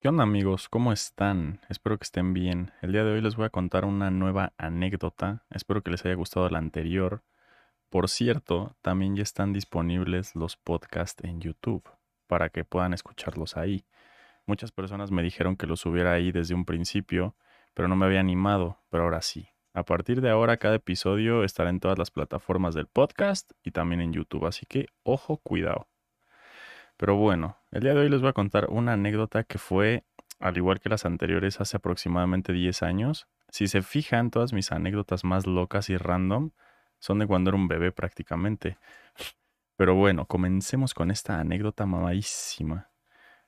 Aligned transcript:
¿Qué 0.00 0.06
onda 0.08 0.22
amigos? 0.22 0.68
¿Cómo 0.68 0.92
están? 0.92 1.60
Espero 1.68 1.98
que 1.98 2.04
estén 2.04 2.32
bien. 2.32 2.70
El 2.82 2.92
día 2.92 3.02
de 3.02 3.10
hoy 3.10 3.20
les 3.20 3.34
voy 3.34 3.46
a 3.46 3.50
contar 3.50 3.84
una 3.84 4.12
nueva 4.12 4.52
anécdota. 4.56 5.44
Espero 5.50 5.82
que 5.82 5.90
les 5.90 6.04
haya 6.04 6.14
gustado 6.14 6.48
la 6.50 6.58
anterior. 6.58 7.24
Por 7.90 8.08
cierto, 8.08 8.76
también 8.80 9.16
ya 9.16 9.24
están 9.24 9.52
disponibles 9.52 10.36
los 10.36 10.56
podcasts 10.56 11.24
en 11.24 11.40
YouTube 11.40 11.82
para 12.28 12.48
que 12.48 12.62
puedan 12.62 12.94
escucharlos 12.94 13.56
ahí. 13.56 13.86
Muchas 14.46 14.70
personas 14.70 15.10
me 15.10 15.24
dijeron 15.24 15.56
que 15.56 15.66
los 15.66 15.80
subiera 15.80 16.12
ahí 16.12 16.30
desde 16.30 16.54
un 16.54 16.64
principio, 16.64 17.34
pero 17.74 17.88
no 17.88 17.96
me 17.96 18.06
había 18.06 18.20
animado, 18.20 18.78
pero 18.90 19.02
ahora 19.02 19.20
sí. 19.20 19.48
A 19.74 19.82
partir 19.82 20.20
de 20.20 20.30
ahora 20.30 20.58
cada 20.58 20.76
episodio 20.76 21.42
estará 21.42 21.70
en 21.70 21.80
todas 21.80 21.98
las 21.98 22.12
plataformas 22.12 22.76
del 22.76 22.86
podcast 22.86 23.50
y 23.64 23.72
también 23.72 24.00
en 24.00 24.12
YouTube, 24.12 24.46
así 24.46 24.64
que 24.64 24.86
ojo, 25.02 25.38
cuidado. 25.38 25.88
Pero 26.98 27.14
bueno, 27.14 27.56
el 27.70 27.82
día 27.82 27.94
de 27.94 28.00
hoy 28.00 28.08
les 28.08 28.20
voy 28.20 28.30
a 28.30 28.32
contar 28.32 28.66
una 28.70 28.94
anécdota 28.94 29.44
que 29.44 29.58
fue, 29.58 30.04
al 30.40 30.56
igual 30.56 30.80
que 30.80 30.88
las 30.88 31.06
anteriores, 31.06 31.60
hace 31.60 31.76
aproximadamente 31.76 32.52
10 32.52 32.82
años. 32.82 33.28
Si 33.50 33.68
se 33.68 33.82
fijan, 33.82 34.32
todas 34.32 34.52
mis 34.52 34.72
anécdotas 34.72 35.22
más 35.24 35.46
locas 35.46 35.90
y 35.90 35.96
random 35.96 36.50
son 36.98 37.20
de 37.20 37.28
cuando 37.28 37.50
era 37.50 37.56
un 37.56 37.68
bebé 37.68 37.92
prácticamente. 37.92 38.78
Pero 39.76 39.94
bueno, 39.94 40.26
comencemos 40.26 40.92
con 40.92 41.12
esta 41.12 41.38
anécdota 41.38 41.86
mamadísima. 41.86 42.90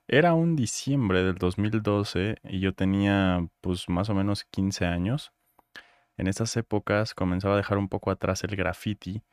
Era 0.07 0.33
un 0.33 0.55
diciembre 0.55 1.21
del 1.21 1.35
2012 1.35 2.37
y 2.43 2.61
yo 2.61 2.73
tenía 2.73 3.45
pues 3.59 3.89
más 3.89 4.09
o 4.09 4.13
menos 4.13 4.45
15 4.45 4.85
años. 4.85 5.33
En 6.15 6.27
esas 6.27 6.55
épocas 6.55 7.13
comenzaba 7.13 7.55
a 7.55 7.57
dejar 7.57 7.77
un 7.77 7.89
poco 7.89 8.11
atrás 8.11 8.45
el 8.45 8.55
graffiti 8.55 9.23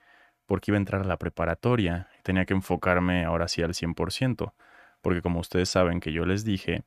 porque 0.48 0.70
iba 0.70 0.76
a 0.76 0.80
entrar 0.80 1.02
a 1.02 1.04
la 1.04 1.18
preparatoria 1.18 2.08
tenía 2.24 2.46
que 2.46 2.54
enfocarme 2.54 3.24
ahora 3.24 3.48
sí 3.48 3.62
al 3.62 3.74
100%, 3.74 4.54
porque 5.02 5.22
como 5.22 5.40
ustedes 5.40 5.68
saben 5.68 6.00
que 6.00 6.10
yo 6.10 6.24
les 6.24 6.44
dije, 6.44 6.82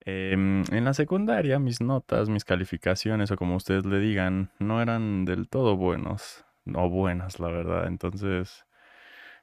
em, 0.00 0.62
en 0.70 0.84
la 0.84 0.94
secundaria 0.94 1.58
mis 1.58 1.80
notas, 1.80 2.28
mis 2.28 2.44
calificaciones 2.44 3.30
o 3.30 3.36
como 3.36 3.56
ustedes 3.56 3.86
le 3.86 3.98
digan, 3.98 4.50
no 4.58 4.82
eran 4.82 5.24
del 5.24 5.48
todo 5.48 5.76
buenos, 5.76 6.44
no 6.64 6.88
buenas, 6.90 7.40
la 7.40 7.48
verdad. 7.48 7.86
Entonces 7.88 8.66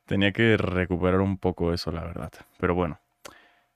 tenía 0.05 0.31
que 0.31 0.55
recuperar 0.57 1.21
un 1.21 1.38
poco 1.38 1.73
eso, 1.73 1.91
la 1.91 2.03
verdad. 2.03 2.31
Pero 2.59 2.75
bueno, 2.75 2.99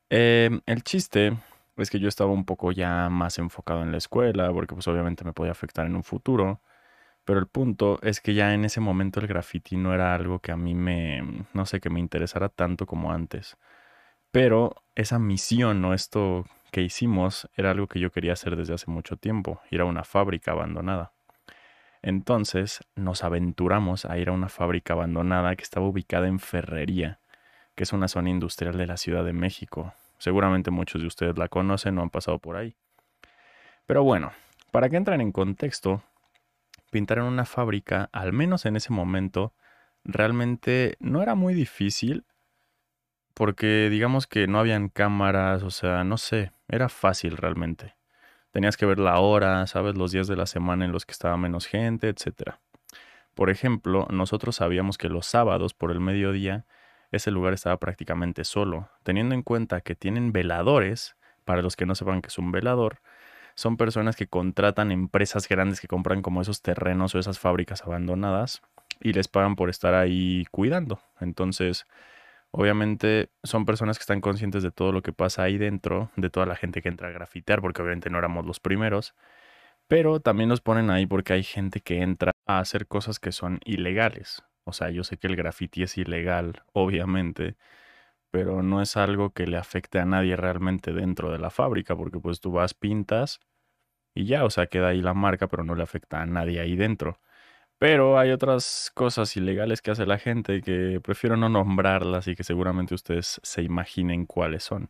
em, 0.10 0.62
el 0.68 0.84
chiste 0.84 1.34
es 1.78 1.90
que 1.90 2.00
yo 2.00 2.08
estaba 2.08 2.32
un 2.32 2.46
poco 2.46 2.72
ya 2.72 3.10
más 3.10 3.40
enfocado 3.40 3.82
en 3.82 3.92
la 3.92 3.98
escuela, 3.98 4.52
porque 4.54 4.76
pues 4.76 4.88
obviamente 4.88 5.24
me 5.24 5.34
podía 5.34 5.52
afectar 5.52 5.88
en 5.88 5.96
un 5.96 6.04
futuro. 6.04 6.62
Pero 7.26 7.40
el 7.40 7.48
punto 7.48 8.00
es 8.04 8.22
que 8.22 8.36
ya 8.36 8.54
en 8.54 8.66
ese 8.66 8.80
momento 8.80 9.20
el 9.20 9.28
graffiti 9.28 9.78
no 9.78 9.94
era 9.94 10.14
algo 10.14 10.40
que 10.40 10.52
a 10.52 10.58
mí 10.58 10.76
me, 10.76 11.46
no 11.54 11.66
sé, 11.66 11.82
que 11.82 11.90
me 11.90 12.00
interesara 12.00 12.50
tanto 12.50 12.86
como 12.86 13.12
antes. 13.12 13.58
Pero 14.32 14.76
esa 14.94 15.18
misión 15.18 15.84
o 15.86 15.94
esto 15.94 16.46
que 16.72 16.82
hicimos 16.82 17.50
era 17.56 17.72
algo 17.72 17.88
que 17.88 18.00
yo 18.00 18.12
quería 18.12 18.34
hacer 18.34 18.56
desde 18.56 18.76
hace 18.76 18.92
mucho 18.92 19.18
tiempo, 19.18 19.62
ir 19.72 19.82
a 19.82 19.86
una 19.86 20.04
fábrica 20.04 20.52
abandonada. 20.52 21.14
Entonces 22.02 22.84
nos 22.96 23.24
aventuramos 23.24 24.06
a 24.06 24.18
ir 24.20 24.30
a 24.30 24.34
una 24.34 24.50
fábrica 24.50 24.94
abandonada 24.94 25.56
que 25.56 25.64
estaba 25.64 25.88
ubicada 25.88 26.28
en 26.28 26.40
Ferrería, 26.40 27.20
que 27.74 27.84
es 27.84 27.94
una 27.94 28.08
zona 28.08 28.30
industrial 28.30 28.78
de 28.78 28.86
la 28.86 28.98
Ciudad 28.98 29.26
de 29.26 29.34
México. 29.34 29.94
Seguramente 30.20 30.70
muchos 30.70 31.02
de 31.02 31.08
ustedes 31.08 31.38
la 31.38 31.48
conocen 31.48 31.98
o 31.98 32.04
han 32.04 32.12
pasado 32.12 32.38
por 32.38 32.58
ahí. 32.58 32.76
Pero 33.88 34.04
bueno, 34.04 34.34
para 34.72 34.90
que 34.90 34.98
entren 34.98 35.22
en 35.22 35.32
contexto, 35.32 36.04
pintar 36.96 37.18
en 37.18 37.26
una 37.26 37.44
fábrica, 37.44 38.10
al 38.14 38.32
menos 38.32 38.66
en 38.66 38.78
ese 38.78 38.94
momento, 38.94 39.54
realmente 40.06 40.96
no 41.02 41.22
era 41.22 41.36
muy 41.36 41.54
difícil 41.54 42.24
porque 43.34 43.90
digamos 43.90 44.28
que 44.28 44.48
no 44.48 44.60
habían 44.60 44.88
cámaras, 44.88 45.62
o 45.64 45.72
sea, 45.72 46.06
no 46.06 46.18
sé, 46.18 46.54
era 46.70 46.88
fácil 46.88 47.36
realmente. 47.36 47.98
Tenías 48.52 48.78
que 48.78 48.86
ver 48.86 48.98
la 48.98 49.20
hora, 49.20 49.68
sabes, 49.68 49.98
los 49.98 50.14
días 50.14 50.28
de 50.28 50.38
la 50.38 50.46
semana 50.46 50.86
en 50.86 50.94
los 50.94 51.06
que 51.06 51.12
estaba 51.12 51.36
menos 51.36 51.66
gente, 51.68 52.08
etc. 52.08 52.60
Por 53.34 53.50
ejemplo, 53.50 54.08
nosotros 54.10 54.56
sabíamos 54.56 54.98
que 54.98 55.10
los 55.10 55.26
sábados 55.26 55.74
por 55.74 55.92
el 55.92 56.00
mediodía 56.00 56.66
ese 57.12 57.30
lugar 57.30 57.54
estaba 57.54 57.76
prácticamente 57.76 58.46
solo, 58.46 58.90
teniendo 59.04 59.36
en 59.36 59.42
cuenta 59.42 59.82
que 59.82 59.96
tienen 59.96 60.32
veladores, 60.32 61.18
para 61.44 61.62
los 61.62 61.76
que 61.76 61.86
no 61.86 61.94
sepan 61.94 62.22
que 62.22 62.30
es 62.30 62.38
un 62.38 62.54
velador, 62.54 63.02
son 63.56 63.78
personas 63.78 64.16
que 64.16 64.28
contratan 64.28 64.92
empresas 64.92 65.48
grandes 65.48 65.80
que 65.80 65.88
compran 65.88 66.22
como 66.22 66.42
esos 66.42 66.62
terrenos 66.62 67.16
o 67.16 67.20
esas 67.20 67.40
fábricas 67.40 67.82
abandonadas 67.84 68.62
y 69.02 69.14
les 69.14 69.28
pagan 69.28 69.56
por 69.56 69.70
estar 69.70 69.94
ahí 69.94 70.46
cuidando. 70.52 71.00
Entonces, 71.20 71.86
obviamente 72.52 73.30
son 73.44 73.66
personas 73.66 73.98
que 73.98 74.04
están 74.04 74.22
conscientes 74.22 74.64
de 74.64 74.72
todo 74.72 74.92
lo 74.92 75.02
que 75.02 75.14
pasa 75.14 75.44
ahí 75.44 75.58
dentro, 75.58 76.12
de 76.16 76.30
toda 76.30 76.46
la 76.46 76.56
gente 76.56 76.82
que 76.82 76.90
entra 76.90 77.08
a 77.10 77.12
grafitear, 77.12 77.62
porque 77.62 77.82
obviamente 77.82 78.10
no 78.10 78.18
éramos 78.18 78.46
los 78.46 78.60
primeros, 78.60 79.16
pero 79.88 80.20
también 80.20 80.50
nos 80.50 80.62
ponen 80.62 80.90
ahí 80.90 81.06
porque 81.06 81.34
hay 81.34 81.44
gente 81.44 81.82
que 81.82 82.02
entra 82.02 82.32
a 82.46 82.60
hacer 82.60 82.88
cosas 82.88 83.20
que 83.20 83.32
son 83.32 83.60
ilegales. 83.66 84.44
O 84.66 84.74
sea, 84.74 84.90
yo 84.90 85.04
sé 85.04 85.18
que 85.18 85.28
el 85.28 85.36
graffiti 85.36 85.84
es 85.84 85.98
ilegal, 85.98 86.64
obviamente, 86.74 87.56
pero 88.36 88.62
no 88.62 88.82
es 88.82 88.98
algo 88.98 89.30
que 89.30 89.48
le 89.48 89.56
afecte 89.56 89.98
a 89.98 90.04
nadie 90.04 90.36
realmente 90.36 90.92
dentro 90.92 91.32
de 91.32 91.40
la 91.40 91.50
fábrica, 91.50 91.96
porque 91.96 92.20
pues 92.20 92.42
tú 92.42 92.52
vas, 92.52 92.74
pintas 92.74 93.40
y 94.14 94.26
ya, 94.26 94.44
o 94.44 94.50
sea, 94.50 94.68
queda 94.68 94.90
ahí 94.90 95.02
la 95.02 95.14
marca, 95.14 95.48
pero 95.48 95.64
no 95.64 95.74
le 95.74 95.84
afecta 95.84 96.22
a 96.22 96.26
nadie 96.26 96.60
ahí 96.60 96.76
dentro. 96.76 97.22
Pero 97.78 98.20
hay 98.20 98.32
otras 98.32 98.92
cosas 98.94 99.38
ilegales 99.38 99.82
que 99.82 99.92
hace 99.92 100.06
la 100.06 100.20
gente 100.20 100.62
que 100.62 101.00
prefiero 101.02 101.38
no 101.38 101.48
nombrarlas 101.48 102.28
y 102.28 102.36
que 102.36 102.44
seguramente 102.44 102.94
ustedes 102.94 103.40
se 103.42 103.62
imaginen 103.62 104.26
cuáles 104.26 104.64
son. 104.64 104.90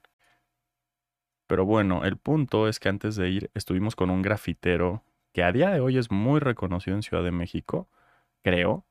Pero 1.46 1.66
bueno, 1.66 2.04
el 2.04 2.18
punto 2.18 2.68
es 2.68 2.80
que 2.80 2.90
antes 2.90 3.16
de 3.16 3.30
ir 3.30 3.52
estuvimos 3.54 3.96
con 3.96 4.10
un 4.10 4.24
grafitero 4.24 5.04
que 5.34 5.44
a 5.44 5.52
día 5.52 5.70
de 5.70 5.82
hoy 5.82 6.00
es 6.00 6.10
muy 6.10 6.40
reconocido 6.40 6.96
en 6.96 7.04
Ciudad 7.04 7.24
de 7.24 7.32
México, 7.32 7.90
creo, 8.42 8.88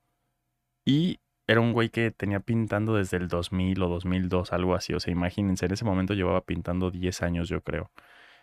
y 0.85 1.19
era 1.47 1.61
un 1.61 1.73
güey 1.73 1.89
que 1.89 2.11
tenía 2.11 2.39
pintando 2.39 2.95
desde 2.95 3.17
el 3.17 3.27
2000 3.27 3.81
o 3.83 3.89
2002, 3.89 4.53
algo 4.53 4.75
así. 4.75 4.93
O 4.93 4.99
sea, 4.99 5.11
imagínense, 5.11 5.65
en 5.65 5.73
ese 5.73 5.85
momento 5.85 6.13
llevaba 6.13 6.41
pintando 6.41 6.91
10 6.91 7.21
años, 7.21 7.49
yo 7.49 7.61
creo. 7.61 7.91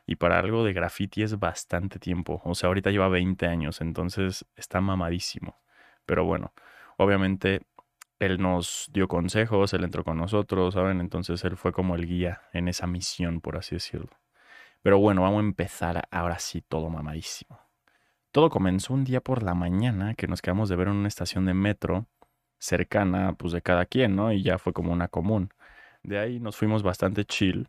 Y 0.07 0.17
para 0.17 0.39
algo 0.39 0.65
de 0.65 0.73
graffiti 0.73 1.23
es 1.23 1.39
bastante 1.39 1.99
tiempo. 1.99 2.41
O 2.45 2.55
sea, 2.55 2.69
ahorita 2.69 2.91
lleva 2.91 3.09
20 3.09 3.47
años, 3.47 3.81
entonces 3.81 4.45
está 4.57 4.81
mamadísimo. 4.81 5.61
Pero 6.07 6.25
bueno, 6.25 6.53
obviamente 6.97 7.63
él 8.19 8.41
nos 8.41 8.89
dio 8.93 9.09
consejos, 9.09 9.73
él 9.75 9.85
entró 9.85 10.05
con 10.05 10.17
nosotros, 10.19 10.75
¿saben? 10.75 11.01
Entonces 11.01 11.45
él 11.45 11.57
fue 11.57 11.73
como 11.73 11.97
el 11.97 12.07
guía 12.07 12.43
en 12.53 12.69
esa 12.69 12.87
misión, 12.87 13.41
por 13.41 13.57
así 13.57 13.77
decirlo. 13.77 14.11
Pero 14.83 14.99
bueno, 14.99 15.23
vamos 15.23 15.43
a 15.43 15.47
empezar 15.47 16.09
ahora 16.11 16.39
sí 16.39 16.63
todo 16.63 16.89
mamadísimo. 16.91 17.61
Todo 18.33 18.49
comenzó 18.51 18.95
un 18.95 19.05
día 19.05 19.21
por 19.21 19.43
la 19.43 19.55
mañana 19.55 20.15
que 20.15 20.27
nos 20.27 20.43
quedamos 20.43 20.69
de 20.69 20.77
ver 20.77 20.89
en 20.89 20.95
una 20.95 21.09
estación 21.09 21.47
de 21.47 21.55
metro 21.55 22.07
cercana 22.63 23.33
pues 23.35 23.53
de 23.53 23.61
cada 23.61 23.87
quien, 23.87 24.15
¿no? 24.15 24.33
Y 24.33 24.43
ya 24.43 24.57
fue 24.57 24.73
como 24.73 24.93
una 24.93 25.09
común. 25.09 25.51
De 26.05 26.19
ahí 26.19 26.39
nos 26.41 26.57
fuimos 26.57 26.83
bastante 26.83 27.25
chill. 27.25 27.69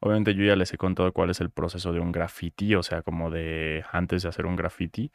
Obviamente 0.00 0.34
yo 0.34 0.44
ya 0.44 0.56
les 0.56 0.72
he 0.72 0.78
contado 0.78 1.12
cuál 1.12 1.30
es 1.30 1.40
el 1.40 1.50
proceso 1.50 1.92
de 1.92 2.00
un 2.00 2.12
graffiti, 2.12 2.74
o 2.76 2.82
sea, 2.82 3.02
como 3.02 3.30
de 3.30 3.84
antes 3.90 4.22
de 4.22 4.28
hacer 4.28 4.46
un 4.46 4.56
graffiti, 4.56 5.10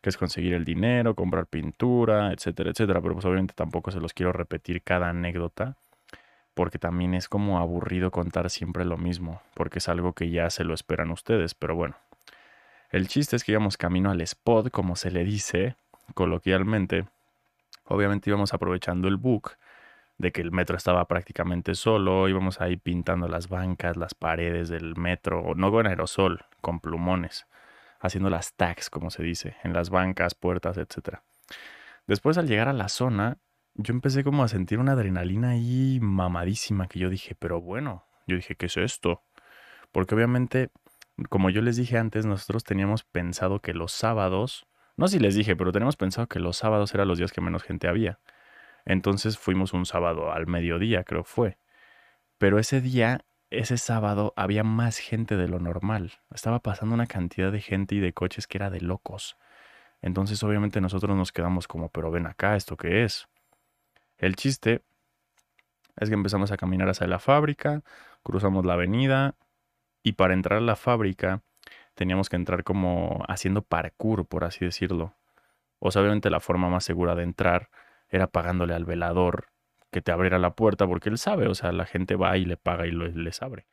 que 0.00 0.10
es 0.10 0.16
conseguir 0.16 0.54
el 0.54 0.64
dinero, 0.64 1.14
comprar 1.14 1.46
pintura, 1.46 2.32
etcétera, 2.32 2.70
etcétera. 2.70 3.00
Pero 3.00 3.14
pues 3.14 3.24
obviamente 3.24 3.54
tampoco 3.54 3.90
se 3.90 4.00
los 4.00 4.12
quiero 4.14 4.32
repetir 4.32 4.82
cada 4.82 5.08
anécdota, 5.08 5.76
porque 6.54 6.78
también 6.78 7.14
es 7.14 7.28
como 7.28 7.58
aburrido 7.58 8.10
contar 8.12 8.48
siempre 8.50 8.84
lo 8.84 8.96
mismo, 8.96 9.42
porque 9.54 9.78
es 9.78 9.88
algo 9.88 10.12
que 10.12 10.30
ya 10.30 10.50
se 10.50 10.64
lo 10.64 10.74
esperan 10.74 11.10
ustedes, 11.10 11.54
pero 11.54 11.74
bueno. 11.74 11.96
El 12.90 13.08
chiste 13.08 13.36
es 13.36 13.44
que 13.44 13.52
íbamos 13.52 13.76
camino 13.76 14.10
al 14.10 14.20
spot, 14.20 14.70
como 14.70 14.96
se 14.96 15.10
le 15.10 15.24
dice 15.24 15.76
coloquialmente, 16.14 17.06
Obviamente 17.92 18.30
íbamos 18.30 18.54
aprovechando 18.54 19.08
el 19.08 19.16
book 19.16 19.52
de 20.18 20.32
que 20.32 20.40
el 20.40 20.50
metro 20.52 20.76
estaba 20.76 21.04
prácticamente 21.06 21.74
solo, 21.74 22.28
íbamos 22.28 22.60
ahí 22.60 22.76
pintando 22.76 23.28
las 23.28 23.48
bancas, 23.48 23.96
las 23.96 24.14
paredes 24.14 24.68
del 24.68 24.96
metro, 24.96 25.54
no 25.56 25.70
con 25.70 25.86
aerosol, 25.86 26.44
con 26.60 26.80
plumones, 26.80 27.46
haciendo 28.00 28.30
las 28.30 28.54
tags, 28.54 28.88
como 28.88 29.10
se 29.10 29.22
dice, 29.22 29.56
en 29.62 29.72
las 29.72 29.90
bancas, 29.90 30.34
puertas, 30.34 30.78
etc. 30.78 31.18
Después 32.06 32.38
al 32.38 32.46
llegar 32.46 32.68
a 32.68 32.72
la 32.72 32.88
zona, 32.88 33.38
yo 33.74 33.92
empecé 33.92 34.24
como 34.24 34.44
a 34.44 34.48
sentir 34.48 34.78
una 34.78 34.92
adrenalina 34.92 35.50
ahí 35.50 35.98
mamadísima 36.00 36.88
que 36.88 36.98
yo 36.98 37.10
dije, 37.10 37.34
pero 37.38 37.60
bueno, 37.60 38.06
yo 38.26 38.36
dije, 38.36 38.54
¿qué 38.54 38.66
es 38.66 38.76
esto? 38.76 39.22
Porque 39.92 40.14
obviamente, 40.14 40.70
como 41.28 41.50
yo 41.50 41.62
les 41.62 41.76
dije 41.76 41.98
antes, 41.98 42.24
nosotros 42.26 42.64
teníamos 42.64 43.04
pensado 43.04 43.60
que 43.60 43.74
los 43.74 43.92
sábados 43.92 44.66
no 44.96 45.08
sé 45.08 45.16
si 45.16 45.22
les 45.22 45.34
dije, 45.34 45.56
pero 45.56 45.72
tenemos 45.72 45.96
pensado 45.96 46.26
que 46.26 46.38
los 46.40 46.56
sábados 46.56 46.94
eran 46.94 47.08
los 47.08 47.18
días 47.18 47.32
que 47.32 47.40
menos 47.40 47.62
gente 47.62 47.88
había. 47.88 48.18
Entonces 48.84 49.38
fuimos 49.38 49.72
un 49.72 49.86
sábado 49.86 50.32
al 50.32 50.46
mediodía, 50.46 51.04
creo 51.04 51.24
fue. 51.24 51.58
Pero 52.38 52.58
ese 52.58 52.80
día, 52.80 53.24
ese 53.50 53.78
sábado, 53.78 54.32
había 54.36 54.64
más 54.64 54.98
gente 54.98 55.36
de 55.36 55.48
lo 55.48 55.60
normal. 55.60 56.12
Estaba 56.34 56.60
pasando 56.60 56.94
una 56.94 57.06
cantidad 57.06 57.52
de 57.52 57.60
gente 57.60 57.94
y 57.94 58.00
de 58.00 58.12
coches 58.12 58.46
que 58.46 58.58
era 58.58 58.70
de 58.70 58.80
locos. 58.80 59.36
Entonces 60.02 60.42
obviamente 60.42 60.80
nosotros 60.80 61.16
nos 61.16 61.32
quedamos 61.32 61.68
como, 61.68 61.88
pero 61.90 62.10
ven 62.10 62.26
acá, 62.26 62.56
¿esto 62.56 62.76
qué 62.76 63.04
es? 63.04 63.28
El 64.18 64.36
chiste 64.36 64.82
es 65.96 66.08
que 66.08 66.14
empezamos 66.14 66.50
a 66.50 66.56
caminar 66.56 66.88
hacia 66.88 67.06
la 67.06 67.18
fábrica, 67.18 67.82
cruzamos 68.22 68.64
la 68.64 68.74
avenida 68.74 69.36
Y 70.02 70.12
para 70.12 70.34
entrar 70.34 70.58
a 70.58 70.62
la 70.62 70.76
fábrica 70.76 71.42
teníamos 71.94 72.28
que 72.28 72.36
entrar 72.36 72.64
como 72.64 73.24
haciendo 73.28 73.62
parkour, 73.62 74.26
por 74.26 74.44
así 74.44 74.64
decirlo. 74.64 75.14
O 75.78 75.90
sea, 75.90 76.02
obviamente 76.02 76.30
la 76.30 76.40
forma 76.40 76.68
más 76.68 76.84
segura 76.84 77.14
de 77.14 77.24
entrar 77.24 77.68
era 78.08 78.26
pagándole 78.28 78.74
al 78.74 78.84
velador 78.84 79.48
que 79.90 80.00
te 80.02 80.12
abriera 80.12 80.38
la 80.38 80.54
puerta 80.54 80.86
porque 80.86 81.08
él 81.08 81.18
sabe, 81.18 81.48
o 81.48 81.54
sea, 81.54 81.72
la 81.72 81.86
gente 81.86 82.16
va 82.16 82.36
y 82.38 82.44
le 82.44 82.56
paga 82.56 82.86
y 82.86 82.92
les 82.92 83.42
abre. 83.42 83.66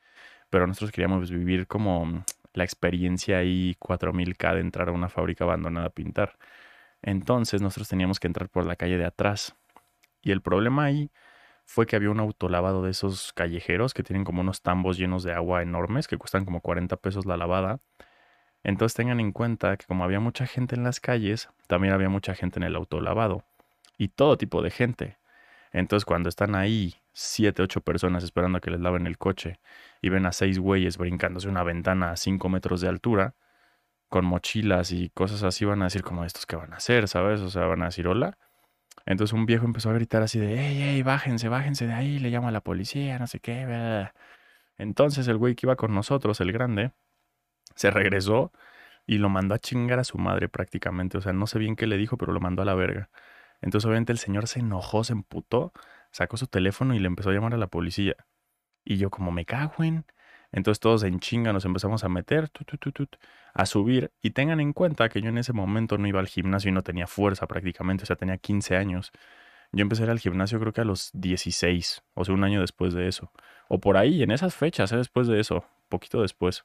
Pero 0.50 0.66
nosotros 0.66 0.92
queríamos 0.92 1.30
vivir 1.30 1.66
como 1.66 2.24
la 2.52 2.64
experiencia 2.64 3.38
ahí 3.38 3.76
4000K 3.78 4.54
de 4.54 4.60
entrar 4.60 4.88
a 4.88 4.92
una 4.92 5.08
fábrica 5.08 5.44
abandonada 5.44 5.86
a 5.86 5.90
pintar. 5.90 6.36
Entonces 7.02 7.62
nosotros 7.62 7.88
teníamos 7.88 8.20
que 8.20 8.26
entrar 8.26 8.48
por 8.48 8.66
la 8.66 8.76
calle 8.76 8.98
de 8.98 9.06
atrás. 9.06 9.56
Y 10.22 10.32
el 10.32 10.42
problema 10.42 10.84
ahí 10.84 11.10
fue 11.64 11.86
que 11.86 11.96
había 11.96 12.10
un 12.10 12.20
autolavado 12.20 12.82
de 12.82 12.90
esos 12.90 13.32
callejeros 13.32 13.94
que 13.94 14.02
tienen 14.02 14.24
como 14.24 14.40
unos 14.40 14.60
tambos 14.60 14.98
llenos 14.98 15.22
de 15.22 15.32
agua 15.32 15.62
enormes 15.62 16.08
que 16.08 16.18
cuestan 16.18 16.44
como 16.44 16.60
40 16.60 16.96
pesos 16.96 17.26
la 17.26 17.36
lavada. 17.36 17.80
Entonces 18.62 18.94
tengan 18.94 19.20
en 19.20 19.32
cuenta 19.32 19.76
que 19.76 19.86
como 19.86 20.04
había 20.04 20.20
mucha 20.20 20.46
gente 20.46 20.74
en 20.76 20.84
las 20.84 21.00
calles, 21.00 21.48
también 21.66 21.94
había 21.94 22.08
mucha 22.08 22.34
gente 22.34 22.58
en 22.58 22.64
el 22.64 22.76
autolavado. 22.76 23.44
Y 23.96 24.08
todo 24.08 24.36
tipo 24.36 24.62
de 24.62 24.70
gente. 24.70 25.18
Entonces 25.72 26.04
cuando 26.04 26.28
están 26.28 26.54
ahí 26.54 26.94
siete, 27.12 27.62
ocho 27.62 27.80
personas 27.80 28.24
esperando 28.24 28.58
a 28.58 28.60
que 28.60 28.70
les 28.70 28.80
laven 28.80 29.06
el 29.06 29.18
coche 29.18 29.60
y 30.02 30.08
ven 30.08 30.26
a 30.26 30.32
seis 30.32 30.58
güeyes 30.58 30.98
brincándose 30.98 31.48
una 31.48 31.62
ventana 31.62 32.12
a 32.12 32.16
cinco 32.16 32.48
metros 32.48 32.80
de 32.80 32.88
altura, 32.88 33.34
con 34.08 34.24
mochilas 34.24 34.90
y 34.92 35.10
cosas 35.10 35.42
así, 35.44 35.64
van 35.64 35.82
a 35.82 35.84
decir 35.84 36.02
como 36.02 36.24
estos 36.24 36.46
que 36.46 36.56
van 36.56 36.72
a 36.72 36.76
hacer, 36.76 37.08
¿sabes? 37.08 37.40
O 37.40 37.50
sea, 37.50 37.66
van 37.66 37.82
a 37.82 37.86
decir 37.86 38.08
hola. 38.08 38.36
Entonces 39.06 39.32
un 39.32 39.46
viejo 39.46 39.64
empezó 39.64 39.90
a 39.90 39.92
gritar 39.94 40.22
así 40.22 40.38
de, 40.38 40.58
ey, 40.58 40.82
ey, 40.82 41.02
bájense, 41.02 41.48
bájense 41.48 41.86
de 41.86 41.92
ahí, 41.94 42.18
le 42.18 42.30
llamo 42.30 42.48
a 42.48 42.50
la 42.50 42.60
policía, 42.60 43.18
no 43.18 43.26
sé 43.26 43.40
qué. 43.40 44.10
Entonces 44.78 45.28
el 45.28 45.36
güey 45.36 45.54
que 45.54 45.66
iba 45.66 45.76
con 45.76 45.94
nosotros, 45.94 46.40
el 46.40 46.52
grande, 46.52 46.92
se 47.80 47.90
regresó 47.90 48.52
y 49.06 49.18
lo 49.18 49.30
mandó 49.30 49.54
a 49.54 49.58
chingar 49.58 49.98
a 49.98 50.04
su 50.04 50.18
madre 50.18 50.50
prácticamente. 50.50 51.16
O 51.16 51.22
sea, 51.22 51.32
no 51.32 51.46
sé 51.46 51.58
bien 51.58 51.76
qué 51.76 51.86
le 51.86 51.96
dijo, 51.96 52.18
pero 52.18 52.32
lo 52.32 52.38
mandó 52.40 52.60
a 52.60 52.66
la 52.66 52.74
verga. 52.74 53.08
Entonces 53.62 53.86
obviamente 53.86 54.12
el 54.12 54.18
señor 54.18 54.48
se 54.48 54.60
enojó, 54.60 55.02
se 55.02 55.14
emputó, 55.14 55.72
sacó 56.10 56.36
su 56.36 56.46
teléfono 56.46 56.94
y 56.94 56.98
le 56.98 57.06
empezó 57.06 57.30
a 57.30 57.32
llamar 57.32 57.54
a 57.54 57.56
la 57.56 57.68
policía. 57.68 58.16
Y 58.84 58.98
yo 58.98 59.08
como 59.10 59.32
me 59.32 59.46
cago 59.46 59.82
en... 59.82 60.04
Entonces 60.52 60.80
todos 60.80 61.04
en 61.04 61.20
chinga 61.20 61.54
nos 61.54 61.64
empezamos 61.64 62.04
a 62.04 62.10
meter, 62.10 62.50
a 63.54 63.66
subir. 63.66 64.12
Y 64.20 64.30
tengan 64.32 64.60
en 64.60 64.74
cuenta 64.74 65.08
que 65.08 65.22
yo 65.22 65.30
en 65.30 65.38
ese 65.38 65.54
momento 65.54 65.96
no 65.96 66.06
iba 66.06 66.20
al 66.20 66.26
gimnasio 66.28 66.68
y 66.68 66.72
no 66.72 66.82
tenía 66.82 67.06
fuerza 67.06 67.46
prácticamente, 67.46 68.02
o 68.02 68.06
sea, 68.06 68.16
tenía 68.16 68.36
15 68.36 68.76
años. 68.76 69.10
Yo 69.72 69.82
empecé 69.82 70.02
a 70.02 70.06
ir 70.06 70.10
al 70.10 70.18
gimnasio 70.18 70.60
creo 70.60 70.72
que 70.72 70.82
a 70.82 70.84
los 70.84 71.10
16, 71.14 72.02
o 72.14 72.24
sea, 72.24 72.34
un 72.34 72.44
año 72.44 72.60
después 72.60 72.92
de 72.92 73.08
eso. 73.08 73.32
O 73.68 73.78
por 73.80 73.96
ahí, 73.96 74.22
en 74.22 74.32
esas 74.32 74.54
fechas, 74.54 74.92
¿eh? 74.92 74.96
después 74.96 75.28
de 75.28 75.40
eso, 75.40 75.64
poquito 75.88 76.20
después. 76.20 76.64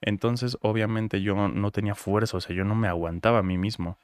Entonces, 0.00 0.58
obviamente 0.62 1.22
yo 1.22 1.48
no 1.48 1.70
tenía 1.70 1.94
fuerza, 1.94 2.36
o 2.36 2.40
sea, 2.40 2.54
yo 2.54 2.64
no 2.64 2.74
me 2.74 2.88
aguantaba 2.88 3.38
a 3.38 3.42
mí 3.42 3.58
mismo. 3.58 3.98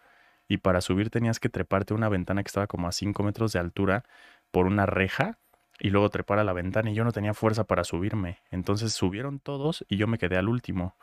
Y 0.49 0.59
para 0.59 0.81
subir 0.81 1.11
tenías 1.11 1.41
que 1.41 1.49
treparte 1.49 1.95
una 1.95 2.09
ventana 2.09 2.43
que 2.43 2.49
estaba 2.49 2.67
como 2.67 2.89
a 2.89 2.93
5 2.93 3.23
metros 3.23 3.53
de 3.53 3.59
altura 3.61 4.05
por 4.51 4.67
una 4.67 4.87
reja 4.87 5.39
y 5.81 5.91
luego 5.91 6.11
trepar 6.11 6.39
a 6.39 6.45
la 6.45 6.53
ventana 6.53 6.91
y 6.91 6.95
yo 6.95 7.05
no 7.05 7.13
tenía 7.13 7.35
fuerza 7.35 7.65
para 7.65 7.85
subirme. 7.85 8.39
Entonces 8.51 8.93
subieron 8.93 9.41
todos 9.41 9.85
y 9.89 9.97
yo 9.97 10.07
me 10.07 10.19
quedé 10.19 10.37
al 10.37 10.49
último. 10.49 10.97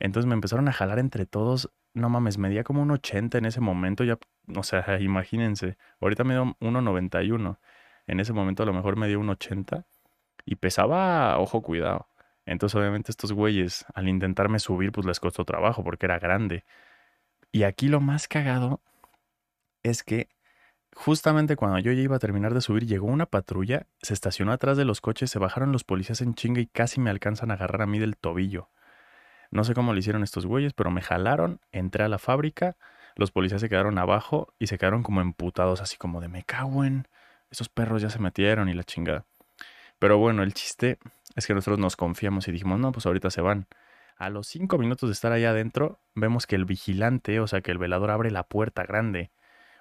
Entonces 0.00 0.26
me 0.26 0.34
empezaron 0.34 0.68
a 0.68 0.72
jalar 0.72 0.98
entre 0.98 1.26
todos. 1.26 1.70
No 1.94 2.08
mames, 2.08 2.38
medía 2.38 2.64
como 2.64 2.82
un 2.82 2.90
80 2.90 3.38
en 3.38 3.46
ese 3.46 3.60
momento. 3.60 4.04
Ya, 4.04 4.18
o 4.56 4.62
sea, 4.62 4.84
imagínense. 5.00 5.76
Ahorita 6.00 6.24
me 6.24 6.34
dio 6.34 6.56
1,91. 6.60 7.58
En 8.06 8.20
ese 8.20 8.32
momento 8.32 8.62
a 8.62 8.66
lo 8.66 8.72
mejor 8.72 8.96
me 8.96 9.08
dio 9.08 9.20
un 9.20 9.28
80 9.30 9.84
y 10.46 10.56
pesaba, 10.56 11.38
ojo, 11.38 11.62
cuidado. 11.62 12.08
Entonces 12.48 12.74
obviamente 12.76 13.12
estos 13.12 13.32
güeyes 13.32 13.84
al 13.94 14.08
intentarme 14.08 14.58
subir 14.58 14.92
pues 14.92 15.06
les 15.06 15.20
costó 15.20 15.44
trabajo 15.44 15.84
porque 15.84 16.06
era 16.06 16.18
grande. 16.18 16.64
Y 17.52 17.62
aquí 17.62 17.88
lo 17.88 18.00
más 18.00 18.28
cagado 18.28 18.80
es 19.82 20.02
que 20.02 20.28
justamente 20.94 21.56
cuando 21.56 21.78
yo 21.78 21.92
ya 21.92 22.02
iba 22.02 22.16
a 22.16 22.18
terminar 22.18 22.54
de 22.54 22.60
subir, 22.60 22.86
llegó 22.86 23.06
una 23.06 23.26
patrulla, 23.26 23.86
se 24.02 24.14
estacionó 24.14 24.52
atrás 24.52 24.76
de 24.76 24.84
los 24.84 25.00
coches, 25.00 25.30
se 25.30 25.38
bajaron 25.38 25.72
los 25.72 25.84
policías 25.84 26.20
en 26.20 26.34
chinga 26.34 26.60
y 26.60 26.66
casi 26.66 27.00
me 27.00 27.10
alcanzan 27.10 27.50
a 27.50 27.54
agarrar 27.54 27.82
a 27.82 27.86
mí 27.86 27.98
del 27.98 28.16
tobillo. 28.16 28.70
No 29.50 29.64
sé 29.64 29.74
cómo 29.74 29.92
lo 29.92 29.98
hicieron 29.98 30.22
estos 30.22 30.44
güeyes, 30.44 30.74
pero 30.74 30.90
me 30.90 31.00
jalaron, 31.00 31.60
entré 31.72 32.04
a 32.04 32.08
la 32.08 32.18
fábrica, 32.18 32.76
los 33.16 33.30
policías 33.30 33.60
se 33.60 33.68
quedaron 33.68 33.98
abajo 33.98 34.54
y 34.58 34.66
se 34.66 34.78
quedaron 34.78 35.02
como 35.02 35.20
emputados, 35.20 35.80
así 35.80 35.96
como 35.96 36.20
de 36.20 36.28
me 36.28 36.44
cago 36.44 36.84
esos 37.50 37.68
perros 37.68 38.02
ya 38.02 38.10
se 38.10 38.18
metieron 38.18 38.68
y 38.68 38.74
la 38.74 38.84
chingada. 38.84 39.24
Pero 39.98 40.18
bueno, 40.18 40.42
el 40.42 40.54
chiste 40.54 40.98
es 41.36 41.46
que 41.46 41.54
nosotros 41.54 41.78
nos 41.78 41.96
confiamos 41.96 42.48
y 42.48 42.52
dijimos, 42.52 42.78
no, 42.78 42.92
pues 42.92 43.06
ahorita 43.06 43.30
se 43.30 43.40
van. 43.40 43.66
A 44.16 44.30
los 44.30 44.48
cinco 44.48 44.78
minutos 44.78 45.08
de 45.08 45.12
estar 45.12 45.32
allá 45.32 45.50
adentro, 45.50 46.00
vemos 46.14 46.46
que 46.46 46.56
el 46.56 46.64
vigilante, 46.64 47.38
o 47.40 47.46
sea, 47.46 47.60
que 47.60 47.70
el 47.70 47.78
velador 47.78 48.10
abre 48.10 48.30
la 48.30 48.42
puerta 48.42 48.84
grande. 48.84 49.30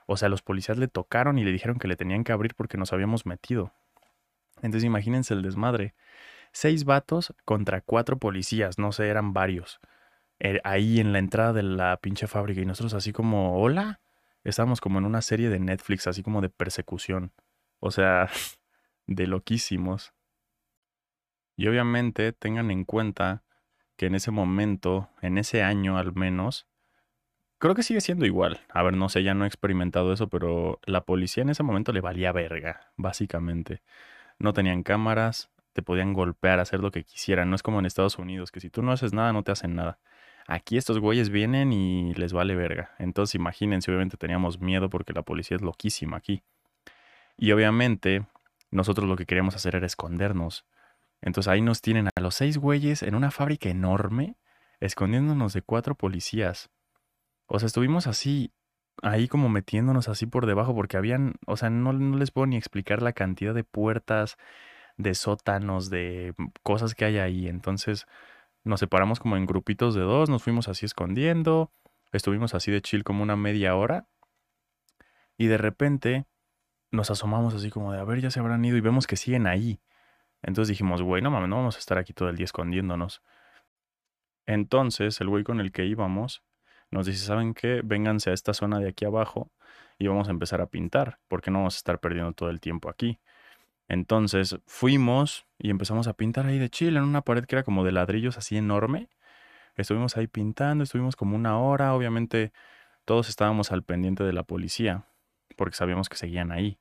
O 0.06 0.18
sea, 0.18 0.30
los 0.30 0.42
policías 0.42 0.78
le 0.78 0.88
tocaron 0.88 1.38
y 1.38 1.44
le 1.44 1.52
dijeron 1.52 1.80
que 1.80 1.88
le 1.88 1.96
tenían 1.96 2.24
que 2.24 2.31
abrir 2.31 2.56
porque 2.56 2.78
nos 2.78 2.94
habíamos 2.94 3.25
metido. 3.25 3.74
Entonces 4.58 4.84
imagínense 4.84 5.34
el 5.34 5.42
desmadre. 5.42 5.96
Seis 6.52 6.86
vatos 6.86 7.34
contra 7.46 7.81
cuatro 7.81 8.18
policías, 8.18 8.80
no 8.80 8.92
sé, 8.92 9.10
eran 9.10 9.34
varios. 9.34 9.80
Er, 10.40 10.62
ahí 10.63 11.00
en 11.00 11.13
la 11.13 11.20
entrada 11.20 11.54
de 11.54 11.63
la 11.63 11.98
pinche 11.98 12.28
fábrica 12.28 12.62
y 12.62 12.66
nosotros 12.66 12.94
así 12.94 13.12
como, 13.13 13.60
hola. 13.62 14.00
Estábamos 14.44 14.80
como 14.80 15.00
en 15.00 15.06
una 15.06 15.22
serie 15.22 15.50
de 15.50 15.60
Netflix, 15.60 16.08
así 16.08 16.24
como 16.24 16.40
de 16.42 16.50
persecución. 16.50 17.34
O 17.80 17.92
sea, 17.92 18.30
de 19.07 19.27
loquísimos. 19.27 20.13
Y 21.56 21.68
obviamente 21.68 22.33
tengan 22.33 22.69
en 22.69 22.86
cuenta 22.86 23.44
que 23.95 24.06
en 24.06 24.15
ese 24.15 24.30
momento, 24.30 25.09
en 25.21 25.38
ese 25.38 25.63
año 25.63 25.98
al 25.98 26.13
menos, 26.13 26.68
creo 27.57 27.74
que 27.74 27.83
sigue 27.83 28.01
siendo 28.01 28.25
igual. 28.25 28.62
A 28.69 28.83
ver, 28.83 28.95
no 28.95 29.09
sé, 29.09 29.24
ya 29.24 29.33
no 29.33 29.45
he 29.45 29.48
experimentado 29.48 30.13
eso, 30.13 30.30
pero 30.30 30.80
la 30.86 31.06
policía 31.06 31.42
en 31.44 31.50
ese 31.50 31.63
momento 31.63 31.92
le 31.92 32.01
valía 32.01 32.31
verga, 32.31 32.92
básicamente. 32.95 33.81
No 34.38 34.54
tenían 34.54 34.83
cámaras, 34.83 35.50
te 35.74 35.81
podían 35.81 36.13
golpear, 36.13 36.60
hacer 36.60 36.80
lo 36.80 36.92
que 36.92 37.03
quisieran. 37.03 37.50
No 37.50 37.56
es 37.56 37.63
como 37.63 37.80
en 37.80 37.88
Estados 37.88 38.19
Unidos, 38.19 38.51
que 38.51 38.60
si 38.60 38.69
tú 38.69 38.83
no 38.83 38.92
haces 38.92 39.13
nada, 39.13 39.33
no 39.33 39.44
te 39.44 39.51
hacen 39.51 39.75
nada. 39.75 40.00
Aquí 40.48 40.77
estos 40.77 41.00
güeyes 41.00 41.30
vienen 41.30 41.74
y 41.74 42.13
les 42.13 42.33
vale 42.33 42.56
verga. 42.56 42.92
Entonces 43.00 43.36
imagínense, 43.36 43.92
obviamente 43.92 44.15
teníamos 44.18 44.60
miedo 44.60 44.89
porque 44.89 45.12
la 45.13 45.24
policía 45.24 45.57
es 45.57 45.62
loquísima 45.62 46.18
aquí. 46.18 46.44
Y 47.36 47.51
obviamente 47.51 48.25
nosotros 48.72 49.08
lo 49.08 49.16
que 49.16 49.25
queríamos 49.25 49.56
hacer 49.56 49.75
era 49.75 49.86
escondernos. 49.86 50.66
Entonces 51.22 51.50
ahí 51.52 51.62
nos 51.62 51.81
tienen 51.81 52.10
a 52.16 52.22
los 52.22 52.36
seis 52.36 52.58
güeyes 52.58 53.04
en 53.04 53.16
una 53.16 53.31
fábrica 53.31 53.69
enorme, 53.69 54.38
escondiéndonos 54.80 55.53
de 55.53 55.62
cuatro 55.62 55.96
policías. 55.96 56.70
O 57.48 57.60
sea, 57.60 57.68
estuvimos 57.68 58.08
así, 58.08 58.53
ahí 59.01 59.27
como 59.27 59.50
metiéndonos 59.50 60.10
así 60.10 60.25
por 60.25 60.46
debajo, 60.46 60.75
porque 60.75 60.98
habían, 60.98 61.36
o 61.48 61.58
sea, 61.58 61.70
no, 61.70 61.94
no 61.94 62.18
les 62.18 62.32
puedo 62.32 62.46
ni 62.48 62.58
explicar 62.58 63.01
la 63.01 63.13
cantidad 63.13 63.53
de 63.53 63.63
puertas, 63.63 64.38
de 64.98 65.15
sótanos, 65.15 65.89
de 65.89 66.34
cosas 66.63 66.94
que 66.94 67.06
hay 67.06 67.18
ahí. 67.18 67.48
Entonces 67.48 68.06
nos 68.63 68.80
separamos 68.80 69.20
como 69.20 69.38
en 69.38 69.46
grupitos 69.46 69.96
de 69.96 70.01
dos, 70.01 70.30
nos 70.30 70.44
fuimos 70.44 70.68
así 70.68 70.86
escondiendo, 70.86 71.72
estuvimos 72.12 72.53
así 72.53 72.72
de 72.72 72.82
chill 72.82 73.03
como 73.03 73.24
una 73.24 73.36
media 73.36 73.75
hora. 73.75 74.08
Y 75.38 75.48
de 75.48 75.58
repente 75.58 76.25
nos 76.91 77.12
asomamos 77.12 77.53
así 77.53 77.70
como 77.70 77.91
de, 77.91 78.00
a 78.00 78.03
ver, 78.03 78.22
ya 78.22 78.32
se 78.32 78.39
habrán 78.39 78.63
ido 78.65 78.77
y 78.77 78.82
vemos 78.82 79.08
que 79.08 79.17
siguen 79.17 79.48
ahí. 79.48 79.79
Entonces 80.41 80.70
dijimos, 80.70 81.01
güey, 81.01 81.22
no 81.22 81.32
mames, 81.32 81.50
no 81.50 81.58
vamos 81.58 81.75
a 81.75 81.79
estar 81.79 81.98
aquí 81.98 82.13
todo 82.13 82.29
el 82.29 82.36
día 82.36 82.46
escondiéndonos. 82.46 83.22
Entonces 84.46 85.20
el 85.22 85.29
güey 85.29 85.44
con 85.44 85.60
el 85.60 85.72
que 85.72 85.86
íbamos 85.86 86.44
nos 86.89 87.06
dice, 87.06 87.25
¿saben 87.25 87.53
qué? 87.53 87.82
Vénganse 87.84 88.29
a 88.29 88.34
esta 88.34 88.53
zona 88.53 88.79
de 88.79 88.89
aquí 88.89 89.06
abajo 89.06 89.51
y 90.00 90.08
vamos 90.08 90.27
a 90.27 90.32
empezar 90.32 90.62
a 90.62 90.67
pintar, 90.67 91.20
porque 91.27 91.51
no 91.51 91.60
vamos 91.60 91.75
a 91.75 91.77
estar 91.77 92.00
perdiendo 92.00 92.32
todo 92.34 92.50
el 92.50 92.62
tiempo 92.62 92.89
aquí. 92.89 93.20
Entonces 93.89 94.58
fuimos 94.65 95.46
y 95.58 95.70
empezamos 95.70 96.08
a 96.08 96.13
pintar 96.13 96.46
ahí 96.46 96.60
de 96.60 96.70
chile 96.70 97.00
en 97.00 97.06
una 97.06 97.22
pared 97.22 97.46
que 97.46 97.56
era 97.56 97.63
como 97.63 97.84
de 97.84 97.91
ladrillos 97.91 98.38
así 98.38 98.58
enorme. 98.58 99.10
Estuvimos 99.75 100.17
ahí 100.17 100.27
pintando, 100.27 100.84
estuvimos 100.84 101.15
como 101.15 101.36
una 101.36 101.60
hora, 101.60 101.94
obviamente 101.94 102.51
todos 103.06 103.29
estábamos 103.29 103.72
al 103.72 103.84
pendiente 103.84 104.24
de 104.24 104.34
la 104.34 104.44
policía, 104.44 105.06
porque 105.58 105.76
sabíamos 105.76 106.08
que 106.08 106.16
seguían 106.16 106.54
ahí 106.54 106.80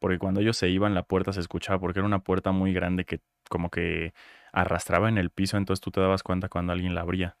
porque 0.00 0.18
cuando 0.18 0.40
ellos 0.40 0.56
se 0.56 0.68
iban 0.68 0.94
la 0.94 1.04
puerta 1.04 1.32
se 1.32 1.40
escuchaba, 1.40 1.78
porque 1.78 2.00
era 2.00 2.06
una 2.06 2.20
puerta 2.20 2.50
muy 2.50 2.72
grande 2.72 3.04
que 3.04 3.20
como 3.48 3.70
que 3.70 4.14
arrastraba 4.50 5.08
en 5.08 5.18
el 5.18 5.30
piso, 5.30 5.56
entonces 5.58 5.80
tú 5.82 5.90
te 5.90 6.00
dabas 6.00 6.22
cuenta 6.22 6.48
cuando 6.48 6.72
alguien 6.72 6.94
la 6.94 7.02
abría. 7.02 7.36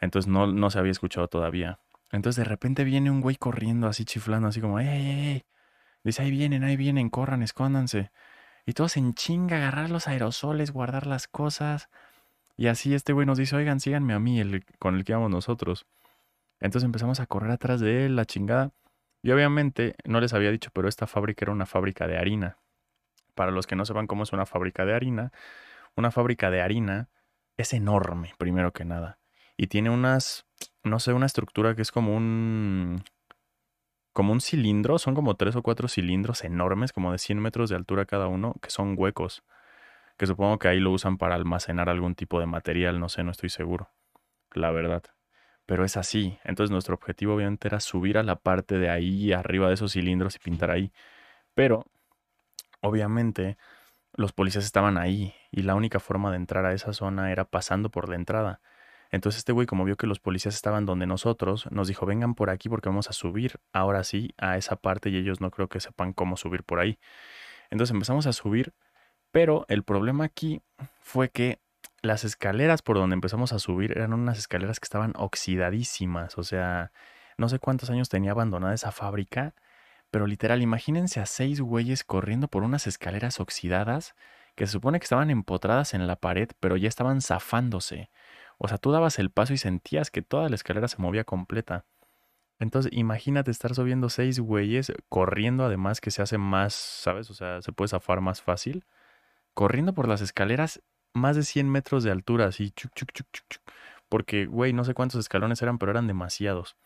Entonces 0.00 0.30
no, 0.30 0.46
no 0.46 0.70
se 0.70 0.78
había 0.78 0.92
escuchado 0.92 1.26
todavía. 1.28 1.80
Entonces 2.12 2.42
de 2.42 2.48
repente 2.48 2.84
viene 2.84 3.10
un 3.10 3.20
güey 3.20 3.36
corriendo 3.36 3.88
así 3.88 4.04
chiflando, 4.04 4.48
así 4.48 4.60
como, 4.60 4.78
¡ey, 4.78 4.86
ey, 4.86 5.10
ey! 5.10 5.44
Dice, 6.04 6.22
ahí 6.22 6.30
vienen, 6.30 6.62
ahí 6.62 6.76
vienen, 6.76 7.10
corran, 7.10 7.42
escóndanse. 7.42 8.12
Y 8.64 8.74
todos 8.74 8.96
en 8.96 9.14
chinga, 9.14 9.56
agarrar 9.56 9.90
los 9.90 10.06
aerosoles, 10.06 10.70
guardar 10.70 11.06
las 11.06 11.26
cosas. 11.26 11.88
Y 12.56 12.68
así 12.68 12.94
este 12.94 13.12
güey 13.12 13.26
nos 13.26 13.38
dice, 13.38 13.56
oigan, 13.56 13.80
síganme 13.80 14.14
a 14.14 14.20
mí, 14.20 14.38
el, 14.38 14.64
con 14.78 14.94
el 14.94 15.04
que 15.04 15.14
vamos 15.14 15.30
nosotros. 15.30 15.86
Entonces 16.60 16.86
empezamos 16.86 17.18
a 17.18 17.26
correr 17.26 17.50
atrás 17.50 17.80
de 17.80 18.06
él, 18.06 18.14
la 18.14 18.24
chingada. 18.24 18.70
Y 19.22 19.30
obviamente, 19.30 19.96
no 20.04 20.20
les 20.20 20.32
había 20.32 20.50
dicho, 20.50 20.70
pero 20.72 20.88
esta 20.88 21.06
fábrica 21.06 21.44
era 21.44 21.52
una 21.52 21.66
fábrica 21.66 22.06
de 22.06 22.18
harina. 22.18 22.58
Para 23.34 23.50
los 23.50 23.66
que 23.66 23.76
no 23.76 23.84
sepan 23.84 24.06
cómo 24.06 24.22
es 24.22 24.32
una 24.32 24.46
fábrica 24.46 24.84
de 24.84 24.94
harina, 24.94 25.32
una 25.96 26.10
fábrica 26.10 26.50
de 26.50 26.60
harina 26.60 27.08
es 27.56 27.72
enorme, 27.72 28.34
primero 28.38 28.72
que 28.72 28.84
nada. 28.84 29.18
Y 29.56 29.66
tiene 29.66 29.90
unas, 29.90 30.46
no 30.84 31.00
sé, 31.00 31.12
una 31.12 31.26
estructura 31.26 31.74
que 31.74 31.82
es 31.82 31.90
como 31.90 32.16
un, 32.16 33.02
como 34.12 34.32
un 34.32 34.40
cilindro, 34.40 34.98
son 34.98 35.14
como 35.14 35.36
tres 35.36 35.56
o 35.56 35.62
cuatro 35.62 35.88
cilindros 35.88 36.44
enormes, 36.44 36.92
como 36.92 37.12
de 37.12 37.18
100 37.18 37.40
metros 37.40 37.70
de 37.70 37.76
altura 37.76 38.04
cada 38.04 38.28
uno, 38.28 38.54
que 38.62 38.70
son 38.70 38.94
huecos, 38.96 39.44
que 40.16 40.26
supongo 40.26 40.58
que 40.58 40.68
ahí 40.68 40.80
lo 40.80 40.92
usan 40.92 41.18
para 41.18 41.34
almacenar 41.34 41.88
algún 41.88 42.14
tipo 42.14 42.40
de 42.40 42.46
material, 42.46 43.00
no 43.00 43.08
sé, 43.08 43.24
no 43.24 43.32
estoy 43.32 43.50
seguro, 43.50 43.90
la 44.52 44.70
verdad. 44.70 45.02
Pero 45.68 45.84
es 45.84 45.98
así, 45.98 46.38
entonces 46.44 46.70
nuestro 46.70 46.94
objetivo 46.94 47.34
obviamente 47.34 47.68
era 47.68 47.78
subir 47.80 48.16
a 48.16 48.22
la 48.22 48.36
parte 48.36 48.78
de 48.78 48.88
ahí, 48.88 49.34
arriba 49.34 49.68
de 49.68 49.74
esos 49.74 49.92
cilindros 49.92 50.34
y 50.36 50.38
pintar 50.38 50.70
ahí. 50.70 50.92
Pero, 51.52 51.84
obviamente, 52.80 53.58
los 54.14 54.32
policías 54.32 54.64
estaban 54.64 54.96
ahí 54.96 55.34
y 55.52 55.64
la 55.64 55.74
única 55.74 56.00
forma 56.00 56.30
de 56.30 56.38
entrar 56.38 56.64
a 56.64 56.72
esa 56.72 56.94
zona 56.94 57.32
era 57.32 57.44
pasando 57.44 57.90
por 57.90 58.08
la 58.08 58.16
entrada. 58.16 58.62
Entonces 59.10 59.40
este 59.40 59.52
güey, 59.52 59.66
como 59.66 59.84
vio 59.84 59.98
que 59.98 60.06
los 60.06 60.20
policías 60.20 60.54
estaban 60.54 60.86
donde 60.86 61.06
nosotros, 61.06 61.70
nos 61.70 61.86
dijo, 61.88 62.06
vengan 62.06 62.34
por 62.34 62.48
aquí 62.48 62.70
porque 62.70 62.88
vamos 62.88 63.10
a 63.10 63.12
subir 63.12 63.60
ahora 63.74 64.04
sí 64.04 64.34
a 64.38 64.56
esa 64.56 64.76
parte 64.76 65.10
y 65.10 65.16
ellos 65.16 65.42
no 65.42 65.50
creo 65.50 65.68
que 65.68 65.80
sepan 65.80 66.14
cómo 66.14 66.38
subir 66.38 66.64
por 66.64 66.80
ahí. 66.80 66.98
Entonces 67.68 67.92
empezamos 67.92 68.26
a 68.26 68.32
subir, 68.32 68.72
pero 69.32 69.66
el 69.68 69.82
problema 69.82 70.24
aquí 70.24 70.62
fue 71.02 71.28
que 71.28 71.58
las 72.02 72.24
escaleras 72.24 72.82
por 72.82 72.96
donde 72.96 73.14
empezamos 73.14 73.52
a 73.52 73.58
subir 73.58 73.92
eran 73.92 74.12
unas 74.12 74.38
escaleras 74.38 74.80
que 74.80 74.84
estaban 74.84 75.12
oxidadísimas, 75.16 76.38
o 76.38 76.44
sea, 76.44 76.92
no 77.36 77.48
sé 77.48 77.58
cuántos 77.58 77.90
años 77.90 78.08
tenía 78.08 78.32
abandonada 78.32 78.74
esa 78.74 78.92
fábrica, 78.92 79.54
pero 80.10 80.26
literal, 80.26 80.62
imagínense 80.62 81.20
a 81.20 81.26
seis 81.26 81.60
güeyes 81.60 82.04
corriendo 82.04 82.48
por 82.48 82.62
unas 82.62 82.86
escaleras 82.86 83.40
oxidadas 83.40 84.14
que 84.54 84.66
se 84.66 84.72
supone 84.72 84.98
que 84.98 85.04
estaban 85.04 85.30
empotradas 85.30 85.94
en 85.94 86.06
la 86.06 86.16
pared, 86.16 86.48
pero 86.60 86.76
ya 86.76 86.88
estaban 86.88 87.20
zafándose. 87.20 88.10
O 88.58 88.68
sea, 88.68 88.78
tú 88.78 88.90
dabas 88.90 89.18
el 89.18 89.30
paso 89.30 89.52
y 89.52 89.58
sentías 89.58 90.10
que 90.10 90.22
toda 90.22 90.48
la 90.48 90.56
escalera 90.56 90.88
se 90.88 91.00
movía 91.00 91.24
completa. 91.24 91.84
Entonces, 92.58 92.90
imagínate 92.92 93.50
estar 93.52 93.74
subiendo 93.74 94.08
seis 94.08 94.40
güeyes, 94.40 94.92
corriendo 95.08 95.64
además 95.64 96.00
que 96.00 96.10
se 96.10 96.22
hace 96.22 96.38
más, 96.38 96.74
¿sabes? 96.74 97.30
O 97.30 97.34
sea, 97.34 97.62
se 97.62 97.72
puede 97.72 97.88
zafar 97.88 98.20
más 98.20 98.42
fácil. 98.42 98.84
Corriendo 99.54 99.94
por 99.94 100.08
las 100.08 100.20
escaleras 100.22 100.82
más 101.14 101.36
de 101.36 101.42
100 101.42 101.68
metros 101.68 102.04
de 102.04 102.10
altura, 102.10 102.46
así, 102.46 102.70
chuc, 102.70 102.92
chuc, 102.94 103.12
chuc, 103.12 103.26
chuc, 103.32 103.60
Porque, 104.08 104.46
güey, 104.46 104.72
no 104.72 104.84
sé 104.84 104.94
cuántos 104.94 105.20
escalones 105.20 105.60
eran, 105.62 105.78
pero 105.78 105.92
eran 105.92 106.06
demasiados. 106.06 106.76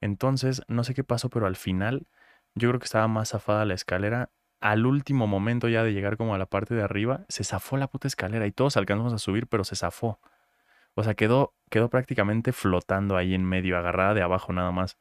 Entonces, 0.00 0.62
no 0.68 0.84
sé 0.84 0.94
qué 0.94 1.04
pasó, 1.04 1.30
pero 1.30 1.46
al 1.46 1.56
final, 1.56 2.06
yo 2.54 2.68
creo 2.70 2.80
que 2.80 2.86
estaba 2.86 3.08
más 3.08 3.30
zafada 3.30 3.64
la 3.64 3.74
escalera. 3.74 4.30
Al 4.60 4.86
último 4.86 5.26
momento 5.26 5.68
ya 5.68 5.84
de 5.84 5.92
llegar 5.92 6.16
como 6.16 6.34
a 6.34 6.38
la 6.38 6.46
parte 6.46 6.74
de 6.74 6.82
arriba, 6.82 7.24
se 7.28 7.44
zafó 7.44 7.76
la 7.76 7.88
puta 7.88 8.08
escalera 8.08 8.46
y 8.46 8.52
todos 8.52 8.76
alcanzamos 8.76 9.12
a 9.12 9.18
subir, 9.18 9.46
pero 9.46 9.64
se 9.64 9.76
zafó. 9.76 10.20
O 10.94 11.04
sea, 11.04 11.14
quedó, 11.14 11.54
quedó 11.70 11.90
prácticamente 11.90 12.52
flotando 12.52 13.16
ahí 13.16 13.34
en 13.34 13.44
medio, 13.44 13.78
agarrada 13.78 14.14
de 14.14 14.22
abajo 14.22 14.52
nada 14.52 14.72
más. 14.72 14.98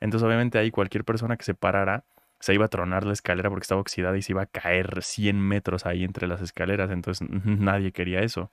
Entonces, 0.00 0.26
obviamente, 0.26 0.58
ahí 0.58 0.70
cualquier 0.70 1.04
persona 1.04 1.36
que 1.36 1.44
se 1.44 1.54
parara 1.54 2.04
se 2.40 2.54
iba 2.54 2.66
a 2.66 2.68
tronar 2.68 3.04
la 3.04 3.12
escalera 3.12 3.50
porque 3.50 3.64
estaba 3.64 3.80
oxidada 3.80 4.16
y 4.16 4.22
se 4.22 4.32
iba 4.32 4.42
a 4.42 4.46
caer 4.46 5.02
100 5.02 5.40
metros 5.40 5.86
ahí 5.86 6.04
entre 6.04 6.26
las 6.26 6.40
escaleras. 6.40 6.90
Entonces, 6.90 7.28
nadie 7.44 7.92
quería 7.92 8.20
eso. 8.20 8.50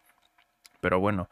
Pero 0.81 0.99
bueno, 0.99 1.29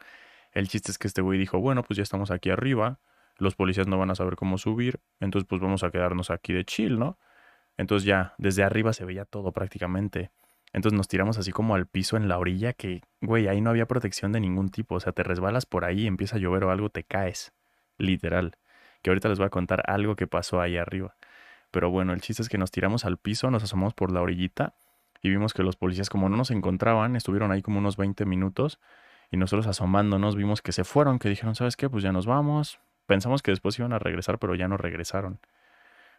el 0.52 0.68
chiste 0.68 0.90
es 0.90 0.98
que 0.98 1.08
este 1.08 1.22
güey 1.22 1.38
dijo: 1.38 1.58
Bueno, 1.60 1.82
pues 1.82 1.96
ya 1.96 2.02
estamos 2.02 2.30
aquí 2.30 2.50
arriba. 2.50 2.98
Los 3.38 3.56
policías 3.56 3.88
no 3.88 3.98
van 3.98 4.10
a 4.10 4.14
saber 4.14 4.36
cómo 4.36 4.58
subir. 4.58 5.00
Entonces, 5.20 5.46
pues 5.48 5.60
vamos 5.60 5.82
a 5.82 5.90
quedarnos 5.90 6.30
aquí 6.30 6.52
de 6.52 6.64
chill, 6.64 6.98
¿no? 6.98 7.18
Entonces, 7.76 8.06
ya, 8.06 8.34
desde 8.38 8.62
arriba 8.62 8.92
se 8.92 9.04
veía 9.04 9.24
todo 9.24 9.52
prácticamente. 9.52 10.30
Entonces 10.74 10.96
nos 10.96 11.06
tiramos 11.06 11.38
así 11.38 11.52
como 11.52 11.76
al 11.76 11.86
piso 11.86 12.16
en 12.16 12.28
la 12.28 12.36
orilla 12.36 12.72
que, 12.72 13.02
güey, 13.20 13.46
ahí 13.46 13.60
no 13.60 13.70
había 13.70 13.86
protección 13.86 14.32
de 14.32 14.40
ningún 14.40 14.70
tipo. 14.70 14.96
O 14.96 15.00
sea, 15.00 15.12
te 15.12 15.22
resbalas 15.22 15.66
por 15.66 15.84
ahí, 15.84 16.06
empieza 16.08 16.34
a 16.36 16.40
llover 16.40 16.64
o 16.64 16.72
algo, 16.72 16.90
te 16.90 17.04
caes. 17.04 17.52
Literal. 17.96 18.56
Que 19.00 19.10
ahorita 19.10 19.28
les 19.28 19.38
voy 19.38 19.46
a 19.46 19.50
contar 19.50 19.84
algo 19.88 20.16
que 20.16 20.26
pasó 20.26 20.60
ahí 20.60 20.76
arriba. 20.76 21.14
Pero 21.74 21.90
bueno, 21.90 22.12
el 22.12 22.20
chiste 22.20 22.40
es 22.40 22.48
que 22.48 22.56
nos 22.56 22.70
tiramos 22.70 23.04
al 23.04 23.18
piso, 23.18 23.50
nos 23.50 23.64
asomamos 23.64 23.94
por 23.94 24.12
la 24.12 24.22
orillita 24.22 24.74
y 25.22 25.28
vimos 25.28 25.52
que 25.52 25.64
los 25.64 25.74
policías 25.74 26.08
como 26.08 26.28
no 26.28 26.36
nos 26.36 26.52
encontraban, 26.52 27.16
estuvieron 27.16 27.50
ahí 27.50 27.62
como 27.62 27.78
unos 27.78 27.96
20 27.96 28.24
minutos 28.26 28.78
y 29.32 29.36
nosotros 29.36 29.66
asomándonos 29.66 30.36
vimos 30.36 30.62
que 30.62 30.70
se 30.70 30.84
fueron, 30.84 31.18
que 31.18 31.28
dijeron, 31.28 31.56
¿sabes 31.56 31.76
qué? 31.76 31.90
Pues 31.90 32.04
ya 32.04 32.12
nos 32.12 32.26
vamos. 32.26 32.78
Pensamos 33.06 33.42
que 33.42 33.50
después 33.50 33.76
iban 33.78 33.92
a 33.92 33.98
regresar, 33.98 34.38
pero 34.38 34.54
ya 34.54 34.68
no 34.68 34.76
regresaron. 34.76 35.40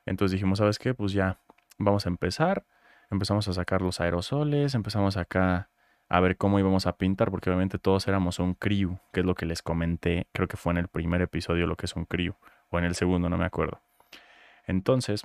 Entonces 0.06 0.34
dijimos, 0.34 0.60
¿sabes 0.60 0.78
qué? 0.78 0.94
Pues 0.94 1.14
ya 1.14 1.40
vamos 1.78 2.06
a 2.06 2.10
empezar 2.10 2.66
empezamos 3.12 3.48
a 3.48 3.54
sacar 3.54 3.82
los 3.82 4.00
aerosoles, 4.00 4.76
empezamos 4.76 5.18
acá 5.18 5.70
a 6.08 6.20
ver 6.20 6.38
cómo 6.38 6.60
íbamos 6.60 6.86
a 6.86 6.98
pintar, 6.98 7.32
porque 7.32 7.50
obviamente 7.50 7.80
todos 7.80 8.08
éramos 8.08 8.40
un 8.40 8.54
crew, 8.54 9.00
que 9.12 9.22
es 9.22 9.26
lo 9.26 9.36
que 9.36 9.46
les 9.46 9.62
comenté, 9.62 10.28
creo 10.34 10.48
que 10.48 10.58
fue 10.58 10.72
en 10.74 10.78
el 10.78 10.88
primer 10.88 11.22
episodio 11.22 11.66
lo 11.66 11.76
que 11.76 11.88
es 11.88 11.96
un 11.96 12.06
crew, 12.06 12.36
o 12.70 12.78
en 12.78 12.86
el 12.86 12.96
segundo, 12.96 13.30
no 13.30 13.38
me 13.38 13.46
acuerdo. 13.46 13.82
Entonces, 14.68 15.24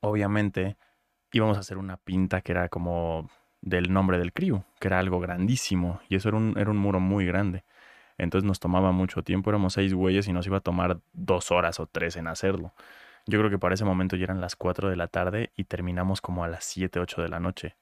obviamente, 0.00 0.76
íbamos 1.32 1.56
a 1.56 1.60
hacer 1.60 1.78
una 1.78 1.96
pinta 1.96 2.40
que 2.40 2.52
era 2.52 2.68
como 2.68 3.28
del 3.62 3.92
nombre 3.92 4.18
del 4.18 4.32
crew, 4.32 4.62
que 4.78 4.88
era 4.88 4.98
algo 4.98 5.20
grandísimo, 5.20 6.00
y 6.08 6.16
eso 6.16 6.28
era 6.28 6.38
un, 6.38 6.58
era 6.58 6.70
un 6.70 6.78
muro 6.78 7.00
muy 7.00 7.26
grande. 7.26 7.64
Entonces 8.18 8.46
nos 8.46 8.60
tomaba 8.60 8.92
mucho 8.92 9.22
tiempo, 9.22 9.50
éramos 9.50 9.74
seis 9.74 9.94
güeyes 9.94 10.28
y 10.28 10.32
nos 10.32 10.46
iba 10.46 10.58
a 10.58 10.60
tomar 10.60 11.00
dos 11.12 11.50
horas 11.50 11.80
o 11.80 11.86
tres 11.86 12.16
en 12.16 12.26
hacerlo. 12.26 12.74
Yo 13.26 13.38
creo 13.38 13.50
que 13.50 13.58
para 13.58 13.74
ese 13.74 13.84
momento 13.84 14.16
ya 14.16 14.24
eran 14.24 14.40
las 14.40 14.56
4 14.56 14.90
de 14.90 14.96
la 14.96 15.08
tarde 15.08 15.52
y 15.56 15.64
terminamos 15.64 16.20
como 16.20 16.44
a 16.44 16.48
las 16.48 16.64
7, 16.64 17.00
8 17.00 17.22
de 17.22 17.28
la 17.28 17.40
noche. 17.40 17.76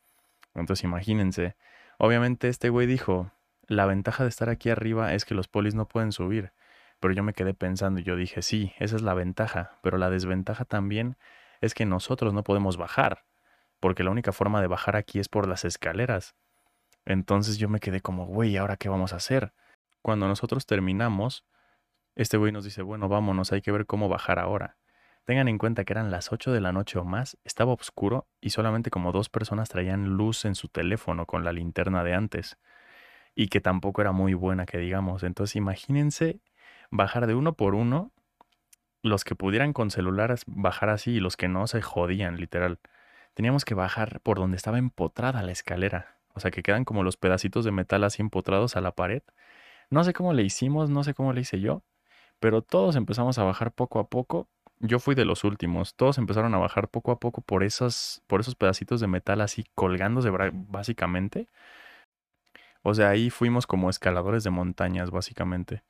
Entonces 0.54 0.84
imagínense. 0.84 1.56
Obviamente 1.98 2.48
este 2.48 2.68
güey 2.68 2.86
dijo, 2.86 3.30
la 3.66 3.86
ventaja 3.86 4.24
de 4.24 4.28
estar 4.28 4.48
aquí 4.48 4.70
arriba 4.70 5.14
es 5.14 5.24
que 5.24 5.34
los 5.34 5.48
polis 5.48 5.74
no 5.74 5.86
pueden 5.86 6.12
subir. 6.12 6.52
Pero 7.00 7.14
yo 7.14 7.22
me 7.22 7.32
quedé 7.32 7.54
pensando 7.54 8.00
y 8.00 8.04
yo 8.04 8.16
dije, 8.16 8.42
sí, 8.42 8.72
esa 8.78 8.96
es 8.96 9.02
la 9.02 9.14
ventaja, 9.14 9.78
pero 9.82 9.98
la 9.98 10.10
desventaja 10.10 10.64
también 10.64 11.16
es 11.60 11.74
que 11.74 11.86
nosotros 11.86 12.34
no 12.34 12.42
podemos 12.42 12.76
bajar, 12.76 13.24
porque 13.80 14.02
la 14.02 14.10
única 14.10 14.32
forma 14.32 14.60
de 14.60 14.66
bajar 14.66 14.96
aquí 14.96 15.18
es 15.18 15.28
por 15.28 15.46
las 15.46 15.64
escaleras. 15.64 16.34
Entonces 17.04 17.58
yo 17.58 17.68
me 17.68 17.80
quedé 17.80 18.00
como, 18.00 18.26
güey, 18.26 18.56
¿ahora 18.56 18.76
qué 18.76 18.88
vamos 18.88 19.12
a 19.12 19.16
hacer? 19.16 19.52
Cuando 20.02 20.28
nosotros 20.28 20.66
terminamos, 20.66 21.44
este 22.16 22.36
güey 22.36 22.52
nos 22.52 22.64
dice, 22.64 22.82
bueno, 22.82 23.08
vámonos, 23.08 23.52
hay 23.52 23.62
que 23.62 23.72
ver 23.72 23.86
cómo 23.86 24.08
bajar 24.08 24.38
ahora. 24.38 24.76
Tengan 25.24 25.48
en 25.48 25.58
cuenta 25.58 25.84
que 25.84 25.92
eran 25.92 26.10
las 26.10 26.32
8 26.32 26.52
de 26.52 26.60
la 26.60 26.72
noche 26.72 26.98
o 26.98 27.04
más, 27.04 27.36
estaba 27.44 27.72
oscuro 27.72 28.26
y 28.40 28.50
solamente 28.50 28.90
como 28.90 29.12
dos 29.12 29.28
personas 29.28 29.68
traían 29.68 30.16
luz 30.16 30.44
en 30.44 30.54
su 30.54 30.68
teléfono 30.68 31.26
con 31.26 31.44
la 31.44 31.52
linterna 31.52 32.02
de 32.02 32.14
antes. 32.14 32.58
Y 33.34 33.48
que 33.48 33.60
tampoco 33.60 34.00
era 34.00 34.12
muy 34.12 34.34
buena, 34.34 34.64
que 34.66 34.78
digamos. 34.78 35.22
Entonces 35.22 35.56
imagínense 35.56 36.40
bajar 36.90 37.26
de 37.26 37.34
uno 37.34 37.54
por 37.54 37.74
uno, 37.74 38.12
los 39.02 39.24
que 39.24 39.34
pudieran 39.34 39.72
con 39.72 39.90
celulares 39.90 40.42
bajar 40.46 40.90
así 40.90 41.12
y 41.12 41.20
los 41.20 41.36
que 41.36 41.48
no 41.48 41.66
se 41.66 41.82
jodían, 41.82 42.36
literal. 42.36 42.78
Teníamos 43.34 43.64
que 43.64 43.74
bajar 43.74 44.20
por 44.20 44.38
donde 44.38 44.56
estaba 44.56 44.78
empotrada 44.78 45.42
la 45.42 45.52
escalera. 45.52 46.16
O 46.34 46.40
sea 46.40 46.50
que 46.50 46.62
quedan 46.62 46.84
como 46.84 47.02
los 47.02 47.16
pedacitos 47.16 47.64
de 47.64 47.72
metal 47.72 48.04
así 48.04 48.22
empotrados 48.22 48.76
a 48.76 48.80
la 48.80 48.92
pared. 48.92 49.22
No 49.90 50.04
sé 50.04 50.12
cómo 50.12 50.32
le 50.32 50.42
hicimos, 50.42 50.90
no 50.90 51.04
sé 51.04 51.14
cómo 51.14 51.32
le 51.32 51.40
hice 51.42 51.60
yo, 51.60 51.82
pero 52.40 52.62
todos 52.62 52.96
empezamos 52.96 53.38
a 53.38 53.44
bajar 53.44 53.72
poco 53.72 54.00
a 54.00 54.08
poco 54.08 54.48
yo 54.80 54.98
fui 54.98 55.14
de 55.14 55.24
los 55.24 55.44
últimos. 55.44 55.94
Todos 55.94 56.18
empezaron 56.18 56.54
a 56.54 56.58
bajar 56.58 56.88
poco 56.88 57.10
a 57.12 57.18
poco 57.18 57.40
por, 57.40 57.64
esas, 57.64 58.22
por 58.26 58.40
esos 58.40 58.54
pedacitos 58.54 59.00
de 59.00 59.06
metal 59.06 59.40
así 59.40 59.64
colgándose 59.74 60.30
básicamente. 60.30 61.48
O 62.82 62.94
sea, 62.94 63.10
ahí 63.10 63.30
fuimos 63.30 63.66
como 63.66 63.90
escaladores 63.90 64.44
de 64.44 64.50
montañas 64.50 65.10
básicamente. 65.10 65.82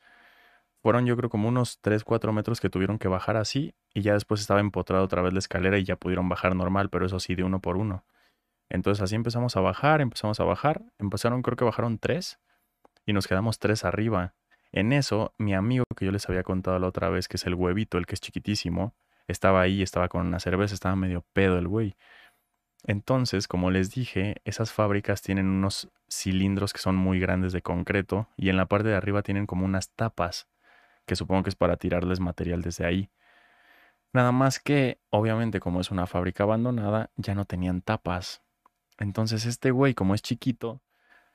Fueron 0.83 1.07
yo 1.07 1.17
creo 1.17 1.29
como 1.29 1.49
unos 1.49 1.81
3, 1.81 2.05
4 2.05 2.33
metros 2.33 2.61
que 2.61 2.71
tuvieron 2.71 2.99
que 2.99 3.09
bajar 3.09 3.37
así 3.37 3.75
y 3.95 4.03
ya 4.03 4.13
después 4.13 4.41
estaba 4.41 4.61
empotrado 4.61 5.05
otra 5.05 5.23
vez 5.23 5.33
la 5.33 5.41
escalera 5.41 5.79
y 5.79 5.85
ya 5.85 5.97
pudieron 5.97 6.29
bajar 6.29 6.55
normal, 6.55 6.89
pero 6.91 7.07
eso 7.07 7.19
sí, 7.21 7.35
de 7.35 7.45
uno 7.45 7.61
por 7.61 7.77
uno. 7.77 8.05
Entonces 8.71 9.03
así 9.03 9.15
empezamos 9.15 9.57
a 9.57 9.61
bajar, 9.61 10.01
empezamos 10.01 10.41
a 10.41 10.45
bajar. 10.45 10.83
Empezaron, 10.99 11.43
creo 11.43 11.57
que 11.57 11.65
bajaron 11.65 11.99
tres 11.99 12.39
y 13.07 13.13
nos 13.13 13.27
quedamos 13.27 13.59
tres 13.59 13.85
arriba. 13.85 14.35
En 14.71 14.93
eso, 14.93 15.35
mi 15.39 15.55
amigo 15.55 15.85
que 15.97 16.05
yo 16.05 16.13
les 16.13 16.29
había 16.29 16.43
contado 16.43 16.79
la 16.79 16.87
otra 16.87 17.09
vez, 17.09 17.27
que 17.29 17.37
es 17.37 17.47
el 17.47 17.55
huevito, 17.55 17.97
el 17.97 18.07
que 18.07 18.15
es 18.15 18.21
chiquitísimo, 18.21 18.95
estaba 19.27 19.63
ahí, 19.63 19.83
estaba 19.83 20.09
con 20.09 20.27
una 20.27 20.41
cerveza, 20.41 20.75
estaba 20.75 20.97
medio 20.97 21.25
pedo 21.33 21.59
el 21.59 21.69
güey. 21.69 21.97
Entonces, 22.85 23.49
como 23.49 23.71
les 23.71 23.91
dije, 23.91 24.37
esas 24.45 24.73
fábricas 24.73 25.23
tienen 25.23 25.47
unos 25.47 25.91
cilindros 26.09 26.73
que 26.73 26.79
son 26.79 26.97
muy 26.97 27.19
grandes 27.19 27.53
de 27.53 27.63
concreto 27.63 28.29
y 28.37 28.51
en 28.51 28.57
la 28.57 28.67
parte 28.67 28.89
de 28.89 28.95
arriba 28.95 29.23
tienen 29.23 29.47
como 29.47 29.65
unas 29.65 29.91
tapas, 29.91 30.47
que 31.09 31.17
supongo 31.17 31.43
que 31.43 31.50
es 31.50 31.57
para 31.57 31.77
tirarles 31.77 32.21
material 32.21 32.62
desde 32.62 32.85
ahí. 32.85 33.11
Nada 34.12 34.31
más 34.31 34.61
que, 34.61 35.00
obviamente, 35.11 35.59
como 35.59 35.81
es 35.81 35.91
una 35.91 36.07
fábrica 36.07 36.45
abandonada, 36.45 37.11
ya 37.17 37.35
no 37.35 37.45
tenían 37.47 37.83
tapas. 37.83 38.43
Entonces 38.99 39.47
este 39.47 39.71
güey, 39.73 39.95
como 39.95 40.15
es 40.15 40.23
chiquito, 40.23 40.83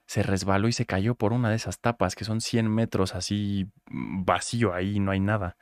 se 0.06 0.24
resbaló 0.24 0.68
y 0.68 0.74
se 0.74 0.86
cayó 0.86 1.15
por 1.15 1.34
una 1.34 1.50
de 1.50 1.56
esas 1.56 1.80
tapas, 1.80 2.15
que 2.15 2.25
son 2.25 2.42
100 2.42 2.70
metros 2.70 3.15
así 3.15 3.70
mm, 3.89 4.25
vacío, 4.25 4.74
ahí 4.74 5.00
no 5.00 5.12
hay 5.12 5.20
nada. 5.20 5.58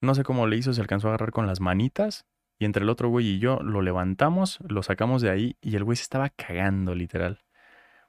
No 0.00 0.14
sé 0.14 0.24
cómo 0.24 0.46
le 0.46 0.56
hizo, 0.56 0.72
se 0.72 0.80
alcanzó 0.80 1.08
a 1.08 1.10
agarrar 1.10 1.30
con 1.30 1.46
las 1.46 1.60
manitas 1.60 2.26
y 2.58 2.64
entre 2.64 2.82
el 2.82 2.90
otro 2.90 3.08
güey 3.08 3.26
y 3.26 3.38
yo 3.38 3.58
lo 3.60 3.82
levantamos, 3.82 4.58
lo 4.66 4.82
sacamos 4.82 5.22
de 5.22 5.30
ahí 5.30 5.56
y 5.60 5.76
el 5.76 5.84
güey 5.84 5.96
se 5.96 6.04
estaba 6.04 6.30
cagando 6.30 6.94
literal. 6.94 7.40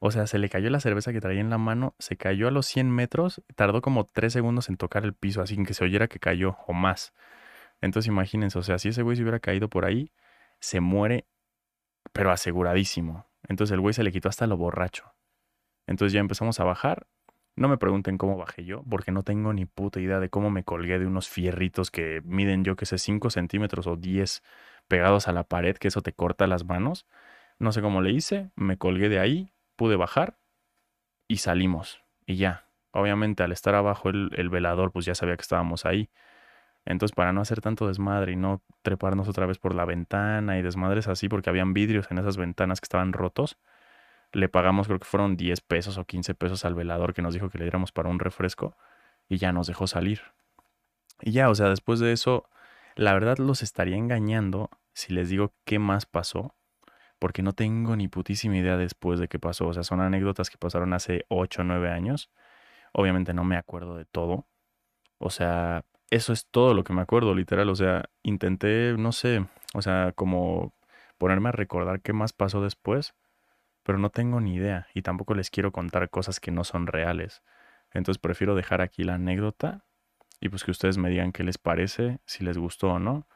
O 0.05 0.11
sea, 0.11 0.27
se 0.27 0.37
le 0.37 0.49
cayó 0.49 0.69
la 0.69 0.81
cerveza 0.81 1.13
que 1.13 1.21
traía 1.21 1.39
en 1.39 1.49
la 1.49 1.57
mano, 1.57 1.95
se 1.97 2.17
cayó 2.17 2.49
a 2.49 2.51
los 2.51 2.65
100 2.65 2.91
metros, 2.91 3.41
tardó 3.55 3.81
como 3.81 4.03
3 4.03 4.33
segundos 4.33 4.67
en 4.67 4.75
tocar 4.75 5.05
el 5.05 5.13
piso, 5.13 5.41
así 5.41 5.55
que 5.63 5.73
se 5.73 5.85
oyera 5.85 6.09
que 6.09 6.19
cayó 6.19 6.57
o 6.67 6.73
más. 6.73 7.13
Entonces 7.79 8.09
imagínense, 8.09 8.59
o 8.59 8.63
sea, 8.63 8.79
si 8.79 8.89
ese 8.89 9.01
güey 9.01 9.15
se 9.15 9.23
hubiera 9.23 9.39
caído 9.39 9.69
por 9.69 9.85
ahí, 9.85 10.11
se 10.59 10.81
muere, 10.81 11.25
pero 12.11 12.31
aseguradísimo. 12.31 13.29
Entonces 13.47 13.73
el 13.75 13.79
güey 13.79 13.93
se 13.93 14.03
le 14.03 14.11
quitó 14.11 14.27
hasta 14.27 14.45
lo 14.45 14.57
borracho. 14.57 15.13
Entonces 15.87 16.11
ya 16.11 16.19
empezamos 16.19 16.59
a 16.59 16.65
bajar. 16.65 17.07
No 17.55 17.69
me 17.69 17.77
pregunten 17.77 18.17
cómo 18.17 18.35
bajé 18.35 18.65
yo, 18.65 18.83
porque 18.89 19.13
no 19.13 19.23
tengo 19.23 19.53
ni 19.53 19.65
puta 19.65 20.01
idea 20.01 20.19
de 20.19 20.27
cómo 20.27 20.49
me 20.49 20.65
colgué 20.65 20.99
de 20.99 21.07
unos 21.07 21.29
fierritos 21.29 21.91
que 21.91 22.21
miden 22.25 22.65
yo 22.65 22.75
que 22.75 22.85
sé 22.85 22.97
5 22.97 23.29
centímetros 23.29 23.87
o 23.87 23.95
10 23.95 24.43
pegados 24.89 25.29
a 25.29 25.31
la 25.31 25.45
pared, 25.45 25.77
que 25.77 25.87
eso 25.87 26.01
te 26.01 26.11
corta 26.11 26.45
las 26.45 26.65
manos. 26.65 27.07
No 27.57 27.71
sé 27.71 27.81
cómo 27.81 28.01
le 28.01 28.11
hice, 28.11 28.51
me 28.57 28.77
colgué 28.77 29.07
de 29.07 29.19
ahí, 29.19 29.53
pude 29.75 29.95
bajar 29.95 30.37
y 31.27 31.37
salimos. 31.37 32.03
Y 32.25 32.37
ya, 32.37 32.67
obviamente 32.91 33.43
al 33.43 33.51
estar 33.51 33.75
abajo 33.75 34.09
el, 34.09 34.31
el 34.35 34.49
velador, 34.49 34.91
pues 34.91 35.05
ya 35.05 35.15
sabía 35.15 35.35
que 35.35 35.41
estábamos 35.41 35.85
ahí. 35.85 36.09
Entonces, 36.85 37.15
para 37.15 37.31
no 37.31 37.41
hacer 37.41 37.61
tanto 37.61 37.87
desmadre 37.87 38.33
y 38.33 38.35
no 38.35 38.61
treparnos 38.81 39.29
otra 39.29 39.45
vez 39.45 39.57
por 39.57 39.73
la 39.73 39.85
ventana 39.85 40.57
y 40.57 40.61
desmadres 40.61 41.07
así, 41.07 41.29
porque 41.29 41.49
habían 41.49 41.73
vidrios 41.73 42.11
en 42.11 42.17
esas 42.17 42.37
ventanas 42.37 42.81
que 42.81 42.85
estaban 42.85 43.13
rotos, 43.13 43.57
le 44.33 44.49
pagamos, 44.49 44.87
creo 44.87 44.99
que 44.99 45.05
fueron 45.05 45.37
10 45.37 45.61
pesos 45.61 45.97
o 45.97 46.05
15 46.05 46.33
pesos 46.35 46.65
al 46.65 46.75
velador 46.75 47.13
que 47.13 47.21
nos 47.21 47.33
dijo 47.33 47.49
que 47.49 47.57
le 47.57 47.65
diéramos 47.65 47.91
para 47.91 48.09
un 48.09 48.19
refresco 48.19 48.75
y 49.29 49.37
ya 49.37 49.53
nos 49.53 49.67
dejó 49.67 49.87
salir. 49.87 50.21
Y 51.21 51.31
ya, 51.31 51.49
o 51.49 51.55
sea, 51.55 51.69
después 51.69 51.99
de 51.99 52.11
eso, 52.11 52.49
la 52.95 53.13
verdad 53.13 53.37
los 53.37 53.61
estaría 53.61 53.95
engañando 53.95 54.69
si 54.93 55.13
les 55.13 55.29
digo 55.29 55.53
qué 55.65 55.79
más 55.79 56.05
pasó, 56.05 56.55
porque 57.23 57.41
no 57.41 57.53
tengo 57.53 57.95
ni 57.95 58.09
putísima 58.09 58.57
idea 58.57 58.75
después 58.75 59.17
de 59.17 59.29
qué 59.29 59.39
pasó. 59.39 59.67
O 59.67 59.73
sea, 59.73 59.83
son 59.83 60.01
anécdotas 60.01 60.49
que 60.49 60.57
pasaron 60.57 60.91
hace 60.91 61.23
8 61.29 61.61
o 61.61 61.63
9 61.63 61.89
años. 61.89 62.29
Obviamente 62.91 63.33
no 63.33 63.45
me 63.45 63.55
acuerdo 63.55 63.95
de 63.95 64.03
todo. 64.03 64.45
O 65.19 65.29
sea, 65.29 65.85
eso 66.09 66.33
es 66.33 66.47
todo 66.47 66.73
lo 66.73 66.83
que 66.83 66.91
me 66.91 67.01
acuerdo, 67.01 67.33
literal. 67.33 67.69
O 67.69 67.77
sea, 67.77 68.09
intenté, 68.23 68.97
no 68.97 69.13
sé, 69.13 69.45
o 69.73 69.81
sea, 69.81 70.11
como 70.13 70.73
ponerme 71.17 71.47
a 71.47 71.53
recordar 71.53 72.01
qué 72.01 72.11
más 72.11 72.33
pasó 72.33 72.61
después, 72.61 73.15
pero 73.83 73.97
no 73.99 74.09
tengo 74.09 74.41
ni 74.41 74.55
idea 74.55 74.87
y 74.93 75.01
tampoco 75.01 75.33
les 75.33 75.49
quiero 75.49 75.71
contar 75.71 76.09
cosas 76.09 76.41
que 76.41 76.51
no 76.51 76.65
son 76.65 76.87
reales. 76.87 77.41
Entonces 77.93 78.19
prefiero 78.19 78.53
dejar 78.53 78.81
aquí 78.81 79.05
la 79.05 79.13
anécdota 79.13 79.85
y 80.41 80.49
pues 80.49 80.65
que 80.65 80.71
ustedes 80.71 80.97
me 80.97 81.09
digan 81.09 81.31
qué 81.31 81.45
les 81.45 81.57
parece, 81.57 82.19
si 82.25 82.43
les 82.43 82.57
gustó 82.57 82.89
o 82.89 82.99
no. 82.99 83.29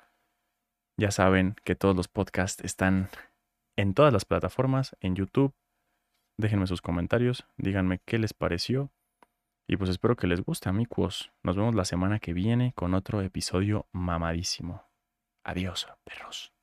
Ya 0.98 1.12
saben 1.12 1.56
que 1.64 1.76
todos 1.76 1.96
los 1.96 2.10
podcasts 2.10 2.62
están 2.66 3.08
en 3.78 3.94
todas 3.94 4.12
las 4.12 4.26
plataformas, 4.26 4.98
en 5.00 5.16
YouTube. 5.16 5.54
Déjenme 6.38 6.68
sus 6.68 6.82
comentarios, 6.82 7.48
díganme 7.58 8.00
qué 8.06 8.20
les 8.20 8.34
pareció 8.34 8.92
y 9.70 9.76
pues 9.76 9.90
espero 9.90 10.16
que 10.16 10.28
les 10.28 10.42
guste, 10.42 10.70
amigos. 10.70 11.32
Nos 11.44 11.58
vemos 11.58 11.76
la 11.76 11.84
semana 11.84 12.20
que 12.20 12.34
viene 12.34 12.72
con 12.74 12.94
otro 12.94 13.22
episodio 13.22 13.88
mamadísimo. 13.92 14.84
Adiós, 15.44 15.88
perros. 16.06 16.57